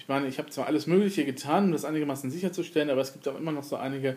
Ich 0.00 0.08
meine, 0.08 0.26
ich 0.28 0.38
habe 0.38 0.48
zwar 0.48 0.66
alles 0.66 0.86
Mögliche 0.86 1.26
getan, 1.26 1.66
um 1.66 1.72
das 1.72 1.84
einigermaßen 1.84 2.30
sicherzustellen, 2.30 2.88
aber 2.88 3.02
es 3.02 3.12
gibt 3.12 3.28
auch 3.28 3.36
immer 3.36 3.52
noch 3.52 3.64
so 3.64 3.76
einige 3.76 4.16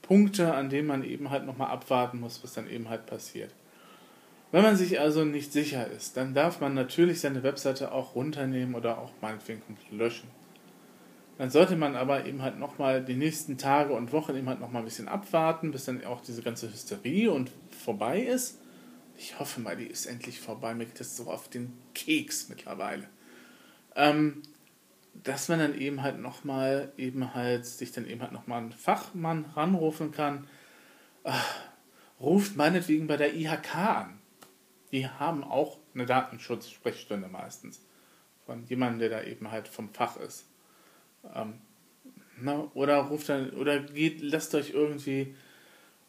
Punkte, 0.00 0.54
an 0.54 0.70
denen 0.70 0.86
man 0.86 1.02
eben 1.02 1.30
halt 1.30 1.44
nochmal 1.44 1.72
abwarten 1.72 2.20
muss, 2.20 2.44
was 2.44 2.54
dann 2.54 2.70
eben 2.70 2.88
halt 2.88 3.06
passiert. 3.06 3.50
Wenn 4.52 4.62
man 4.62 4.76
sich 4.76 5.00
also 5.00 5.24
nicht 5.24 5.52
sicher 5.52 5.90
ist, 5.90 6.16
dann 6.16 6.34
darf 6.34 6.60
man 6.60 6.74
natürlich 6.74 7.20
seine 7.20 7.42
Webseite 7.42 7.90
auch 7.90 8.14
runternehmen 8.14 8.76
oder 8.76 8.98
auch 8.98 9.10
meinetwegen 9.20 9.60
komplett 9.60 9.90
löschen. 9.90 10.28
Dann 11.36 11.50
sollte 11.50 11.74
man 11.74 11.96
aber 11.96 12.26
eben 12.26 12.40
halt 12.40 12.60
nochmal 12.60 13.04
die 13.04 13.16
nächsten 13.16 13.58
Tage 13.58 13.92
und 13.92 14.12
Wochen 14.12 14.36
eben 14.36 14.48
halt 14.48 14.60
nochmal 14.60 14.82
ein 14.82 14.84
bisschen 14.84 15.08
abwarten, 15.08 15.72
bis 15.72 15.86
dann 15.86 16.04
auch 16.04 16.20
diese 16.20 16.42
ganze 16.42 16.70
Hysterie 16.72 17.26
und 17.32 17.50
vorbei 17.84 18.20
ist. 18.20 18.60
Ich 19.18 19.40
hoffe 19.40 19.60
mal, 19.60 19.76
die 19.76 19.88
ist 19.88 20.06
endlich 20.06 20.38
vorbei. 20.38 20.74
Mir 20.74 20.86
geht 20.86 21.00
das 21.00 21.16
so 21.16 21.24
auf 21.24 21.48
den 21.48 21.72
Keks 21.92 22.48
mittlerweile. 22.48 23.08
Ähm, 23.96 24.42
dass 25.22 25.48
man 25.48 25.58
dann 25.58 25.78
eben 25.78 26.02
halt 26.02 26.18
nochmal 26.18 26.92
eben 26.96 27.34
halt 27.34 27.66
sich 27.66 27.92
dann 27.92 28.06
eben 28.06 28.22
halt 28.22 28.32
nochmal 28.32 28.62
einen 28.62 28.72
Fachmann 28.72 29.46
ranrufen 29.54 30.12
kann. 30.12 30.46
Ach, 31.22 31.60
ruft 32.20 32.56
meinetwegen 32.56 33.06
bei 33.06 33.16
der 33.16 33.34
IHK 33.34 33.74
an 33.76 34.20
die 34.94 35.08
haben 35.08 35.42
auch 35.42 35.78
eine 35.92 36.06
Datenschutz-Sprechstunde 36.06 37.26
meistens. 37.26 37.84
Von 38.46 38.64
jemandem, 38.66 39.00
der 39.00 39.08
da 39.08 39.24
eben 39.24 39.50
halt 39.50 39.66
vom 39.66 39.92
Fach 39.92 40.16
ist. 40.18 40.46
Ähm, 41.34 41.54
na, 42.40 42.54
ne, 42.54 42.70
oder 42.74 42.98
ruft 42.98 43.28
dann, 43.28 43.50
oder 43.50 43.80
geht, 43.80 44.20
lasst 44.22 44.54
euch 44.54 44.70
irgendwie, 44.70 45.34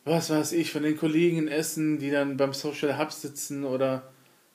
was 0.03 0.29
weiß 0.29 0.51
ich, 0.51 0.71
von 0.71 0.83
den 0.83 0.97
Kollegen 0.97 1.47
essen, 1.47 1.97
die 1.97 2.11
dann 2.11 2.37
beim 2.37 2.53
Social 2.53 2.99
Hub 2.99 3.11
sitzen 3.11 3.63
oder 3.63 4.11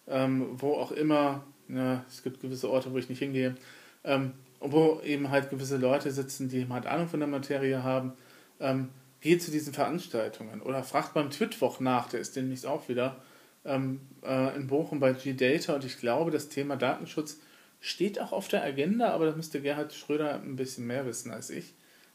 ähm, 0.06 0.60
wo 0.60 0.74
auch 0.74 0.92
immer. 0.92 1.44
Ja, 1.68 2.04
es 2.08 2.22
gibt 2.22 2.40
gewisse 2.40 2.70
Orte, 2.70 2.92
wo 2.92 2.98
ich 2.98 3.08
nicht 3.08 3.18
hingehe. 3.18 3.56
Ähm, 4.04 4.32
wo 4.60 5.00
eben 5.02 5.30
halt 5.30 5.50
gewisse 5.50 5.78
Leute 5.78 6.10
sitzen, 6.10 6.48
die 6.48 6.58
eben 6.58 6.72
halt 6.72 6.86
Ahnung 6.86 7.08
von 7.08 7.20
der 7.20 7.28
Materie 7.28 7.82
haben. 7.82 8.12
Ähm, 8.60 8.90
geht 9.20 9.42
zu 9.42 9.50
diesen 9.50 9.72
Veranstaltungen 9.72 10.60
oder 10.62 10.82
fragt 10.82 11.14
beim 11.14 11.30
Twitwoch 11.30 11.80
nach, 11.80 12.08
der 12.08 12.20
ist 12.20 12.36
demnächst 12.36 12.66
auch 12.66 12.88
wieder 12.88 13.22
ähm, 13.64 14.00
äh, 14.22 14.56
in 14.56 14.66
Bochum 14.66 15.00
bei 15.00 15.12
G-Data 15.12 15.74
und 15.74 15.84
ich 15.84 15.98
glaube, 15.98 16.30
das 16.30 16.48
Thema 16.48 16.76
Datenschutz 16.76 17.38
steht 17.80 18.20
auch 18.20 18.32
auf 18.32 18.48
der 18.48 18.62
Agenda, 18.62 19.10
aber 19.10 19.26
da 19.26 19.36
müsste 19.36 19.60
Gerhard 19.60 19.92
Schröder 19.92 20.34
ein 20.34 20.56
bisschen 20.56 20.86
mehr 20.86 21.06
wissen 21.06 21.30
als 21.30 21.50
ich. 21.50 21.74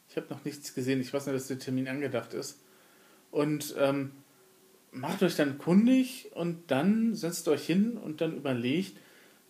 Ich 0.10 0.18
habe 0.18 0.28
noch 0.30 0.46
nichts 0.46 0.74
gesehen, 0.74 1.02
ich 1.02 1.14
weiß 1.14 1.26
nur, 1.26 1.34
dass 1.34 1.48
der 1.48 1.60
Termin 1.60 1.88
angedacht 1.88 2.34
ist. 2.34 2.60
Und 3.32 3.76
ähm, 3.78 4.12
macht 4.92 5.24
euch 5.24 5.36
dann 5.36 5.58
kundig 5.58 6.32
und 6.34 6.72
dann 6.72 7.16
setzt 7.16 7.48
euch 7.48 7.66
hin 7.66 7.98
und 7.98 8.22
dann 8.22 8.38
überlegt, 8.38 8.98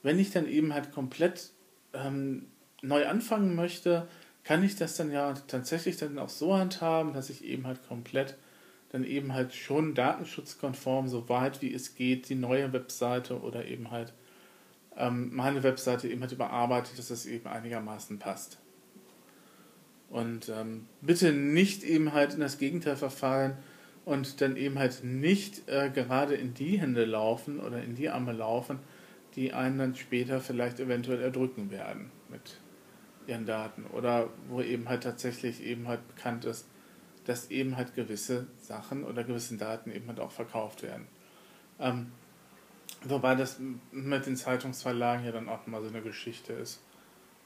wenn 0.02 0.20
ich 0.20 0.32
dann 0.32 0.48
eben 0.48 0.74
halt 0.74 0.92
komplett 0.92 1.52
ähm, 1.96 2.48
neu 2.82 3.08
anfangen 3.08 3.56
möchte, 3.56 4.08
kann 4.44 4.64
ich 4.64 4.76
das 4.76 4.96
dann 4.96 5.12
ja 5.12 5.34
tatsächlich 5.48 5.98
dann 5.98 6.20
auch 6.20 6.30
so 6.30 6.56
handhaben, 6.56 7.14
dass 7.14 7.30
ich 7.30 7.44
eben 7.44 7.66
halt 7.66 7.86
komplett 7.88 8.38
dann 8.92 9.04
eben 9.04 9.34
halt 9.34 9.54
schon 9.54 9.94
datenschutzkonform, 9.94 11.08
so 11.08 11.28
weit 11.28 11.62
wie 11.62 11.74
es 11.74 11.96
geht, 11.96 12.30
die 12.30 12.36
neue 12.36 12.72
Webseite 12.72 13.42
oder 13.42 13.66
eben 13.66 13.92
halt 13.92 14.14
ähm, 14.96 15.36
meine 15.36 15.64
Webseite 15.64 16.08
eben 16.08 16.22
halt 16.22 16.32
überarbeitet, 16.32 16.98
dass 16.98 17.10
das 17.10 17.26
eben 17.26 17.48
einigermaßen 17.48 18.20
passt. 18.20 18.58
Und 20.10 20.50
ähm, 20.50 20.88
bitte 21.02 21.34
nicht 21.34 21.84
eben 21.84 22.14
halt 22.14 22.36
in 22.36 22.40
das 22.40 22.58
Gegenteil 22.58 22.96
verfallen 22.96 23.58
und 24.06 24.40
dann 24.40 24.56
eben 24.56 24.80
halt 24.80 25.04
nicht 25.04 25.68
äh, 25.68 25.90
gerade 25.90 26.36
in 26.36 26.54
die 26.54 26.80
Hände 26.80 27.06
laufen 27.06 27.60
oder 27.60 27.84
in 27.84 27.96
die 27.96 28.10
Arme 28.10 28.32
laufen, 28.32 28.80
die 29.36 29.54
einen 29.54 29.78
dann 29.78 29.96
später 29.96 30.40
vielleicht 30.40 30.80
eventuell 30.80 31.22
erdrücken 31.22 31.72
werden 31.72 32.12
mit 32.30 32.60
ihren 33.28 33.46
Daten 33.46 33.86
oder 33.88 34.30
wo 34.48 34.62
eben 34.62 34.88
halt 34.88 35.04
tatsächlich 35.04 35.64
eben 35.64 35.88
halt 35.88 36.08
bekannt 36.08 36.46
ist, 36.46 36.68
dass 37.26 37.50
eben 37.50 37.76
halt 37.76 37.96
gewisse 37.96 38.48
Sachen 38.62 39.04
oder 39.04 39.24
gewisse 39.24 39.58
Daten 39.58 39.92
eben 39.92 40.08
halt 40.08 40.20
auch 40.20 40.32
verkauft 40.32 40.84
werden. 40.84 41.08
Ähm, 41.80 42.12
wobei 43.04 43.36
das 43.36 43.60
mit 43.92 44.26
den 44.26 44.36
Zeitungsverlagen 44.36 45.26
ja 45.26 45.32
dann 45.32 45.50
auch 45.50 45.66
mal 45.68 45.82
so 45.82 45.90
eine 45.90 46.02
Geschichte 46.02 46.54
ist. 46.54 46.82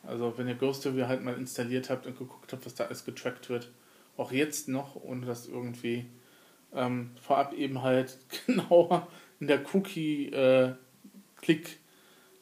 Also 0.04 0.38
wenn 0.38 0.48
ihr 0.48 0.56
Ghost-Review 0.56 1.08
halt 1.08 1.24
mal 1.24 1.36
installiert 1.36 1.90
habt 1.90 2.06
und 2.08 2.18
geguckt 2.18 2.54
habt, 2.54 2.66
was 2.66 2.76
da 2.76 2.86
alles 2.86 3.06
getrackt 3.06 3.50
wird, 3.50 3.72
auch 4.18 4.32
jetzt 4.32 4.68
noch, 4.68 4.96
ohne 4.96 5.26
dass 5.26 5.48
irgendwie 5.48 6.06
ähm, 6.74 7.12
vorab 7.22 7.54
eben 7.54 7.82
halt 7.82 8.18
genauer 8.46 9.08
in 9.40 9.48
der 9.48 9.62
Cookie-Klick 9.74 10.34
äh, 10.34 10.74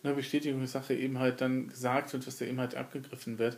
eine 0.04 0.14
Bestätigungssache 0.14 0.94
eben 0.94 1.20
halt 1.20 1.42
dann 1.42 1.70
gesagt 1.70 2.14
wird, 2.14 2.26
was 2.28 2.38
da 2.38 2.46
eben 2.46 2.60
halt 2.60 2.76
abgegriffen 2.76 3.38
wird. 3.38 3.58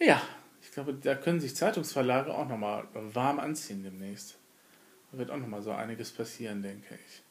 Ja, 0.00 0.20
ich 0.62 0.72
glaube, 0.72 0.94
da 0.94 1.14
können 1.14 1.40
sich 1.40 1.54
Zeitungsverlage 1.54 2.34
auch 2.34 2.48
nochmal 2.48 2.86
warm 2.92 3.38
anziehen 3.38 3.82
demnächst. 3.82 4.36
Da 5.12 5.18
wird 5.18 5.30
auch 5.30 5.36
nochmal 5.36 5.62
so 5.62 5.72
einiges 5.72 6.10
passieren, 6.10 6.62
denke 6.62 6.94
ich. 6.94 7.22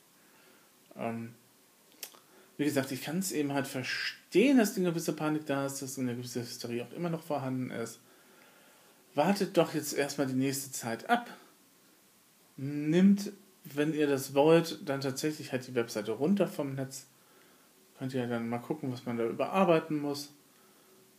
Ähm, 0.95 1.33
wie 2.57 2.65
gesagt, 2.65 2.91
ich 2.91 3.01
kann 3.01 3.19
es 3.19 3.31
eben 3.31 3.53
halt 3.53 3.67
verstehen, 3.67 4.57
dass 4.57 4.77
eine 4.77 4.89
gewisse 4.89 5.13
Panik 5.13 5.45
da 5.45 5.65
ist, 5.65 5.81
dass 5.81 5.97
eine 5.97 6.15
gewisse 6.15 6.41
Hysterie 6.41 6.83
auch 6.83 6.93
immer 6.93 7.09
noch 7.09 7.23
vorhanden 7.23 7.71
ist. 7.71 7.99
Wartet 9.15 9.57
doch 9.57 9.73
jetzt 9.73 9.93
erstmal 9.93 10.27
die 10.27 10.33
nächste 10.33 10.71
Zeit 10.71 11.09
ab. 11.09 11.29
Nimmt, 12.55 13.31
wenn 13.63 13.93
ihr 13.93 14.07
das 14.07 14.33
wollt, 14.33 14.87
dann 14.87 15.01
tatsächlich 15.01 15.51
halt 15.51 15.67
die 15.67 15.75
Webseite 15.75 16.11
runter 16.11 16.47
vom 16.47 16.75
Netz. 16.75 17.07
Könnt 17.97 18.13
ihr 18.13 18.27
dann 18.27 18.49
mal 18.49 18.59
gucken, 18.59 18.91
was 18.91 19.05
man 19.05 19.17
da 19.17 19.25
überarbeiten 19.25 19.99
muss. 19.99 20.33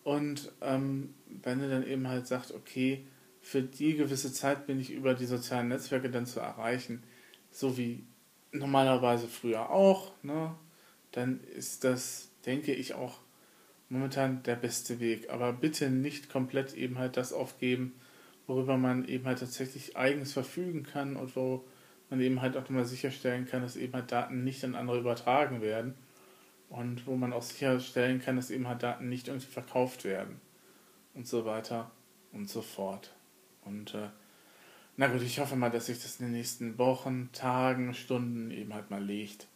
Und 0.03 0.53
ähm, 0.61 1.15
wenn 1.43 1.61
ihr 1.61 1.71
dann 1.71 1.87
eben 1.87 2.09
halt 2.09 2.27
sagt, 2.27 2.53
okay, 2.53 3.07
für 3.41 3.63
die 3.63 3.95
gewisse 3.95 4.33
Zeit 4.33 4.67
bin 4.67 4.81
ich 4.81 4.91
über 4.91 5.15
die 5.15 5.27
sozialen 5.27 5.69
Netzwerke 5.69 6.11
dann 6.11 6.27
zu 6.27 6.41
erreichen, 6.41 7.03
so 7.51 7.77
wie 7.79 8.05
normalerweise 8.53 9.29
früher 9.29 9.71
auch, 9.71 10.13
ne, 10.23 10.55
dann 11.13 11.41
ist 11.57 11.85
das, 11.85 12.31
denke 12.45 12.75
ich, 12.75 12.95
auch 12.95 13.19
momentan 13.89 14.43
der 14.43 14.57
beste 14.57 15.01
Weg. 15.01 15.31
Aber 15.31 15.53
bitte 15.53 15.91
nicht 15.91 16.29
komplett 16.29 16.75
eben 16.75 16.99
halt 16.99 17.17
das 17.17 17.33
aufgeben, 17.33 17.95
worüber 18.47 18.77
man 18.77 19.07
eben 19.07 19.25
halt 19.25 19.39
tatsächlich 19.39 19.97
eigens 19.97 20.33
verfügen 20.33 20.83
kann 20.83 21.17
und 21.17 21.37
wo 21.37 21.65
man 22.11 22.21
eben 22.21 22.43
halt 22.43 22.57
auch 22.57 22.63
nochmal 22.63 22.85
sicherstellen 22.85 23.47
kann, 23.47 23.63
dass 23.63 23.77
eben 23.77 23.93
halt 23.95 24.13
Daten 24.13 24.45
nicht 24.45 24.65
an 24.65 24.75
andere 24.75 24.99
übertragen 24.99 25.61
werden 25.61 25.95
und 26.69 27.07
wo 27.07 27.17
man 27.17 27.33
auch 27.33 27.43
sicherstellen 27.43 28.21
kann, 28.21 28.37
dass 28.37 28.51
eben 28.51 28.69
halt 28.69 28.83
Daten 28.83 29.09
nicht 29.09 29.29
irgendwie 29.29 29.51
verkauft 29.51 30.05
werden 30.05 30.41
und 31.15 31.27
so 31.27 31.45
weiter 31.45 31.91
und 32.33 32.49
so 32.49 32.63
fort. 32.63 33.13
Und 33.65 33.95
äh, 33.95 34.09
na 34.97 35.09
gut, 35.09 35.23
ich 35.23 35.39
hoffe 35.41 35.57
mal, 35.57 35.71
dass 35.71 35.87
sich 35.87 36.03
das 36.03 36.21
in 36.21 36.27
den 36.27 36.35
nächsten 36.35 36.79
Wochen, 36.79 37.31
Tagen, 37.33 37.95
Stunden 37.95 38.51
eben 38.51 38.75
halt 38.75 38.91
mal 38.91 39.03
legt. 39.03 39.47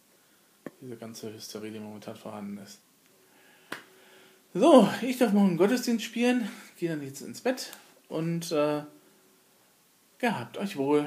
Diese 0.81 0.97
ganze 0.97 1.33
Hysterie, 1.33 1.71
die 1.71 1.81
momentan 1.81 2.17
vorhanden 2.17 2.59
ist. 2.59 2.81
So, 4.55 4.89
ich 5.03 5.19
darf 5.19 5.33
morgen 5.33 5.57
Gottesdienst 5.57 6.05
spielen, 6.05 6.49
gehe 6.79 6.89
dann 6.89 7.03
jetzt 7.03 7.21
ins 7.21 7.43
Bett 7.43 7.73
und 8.09 8.51
äh, 8.51 8.83
gehabt 10.19 10.57
euch 10.59 10.77
wohl. 10.77 11.07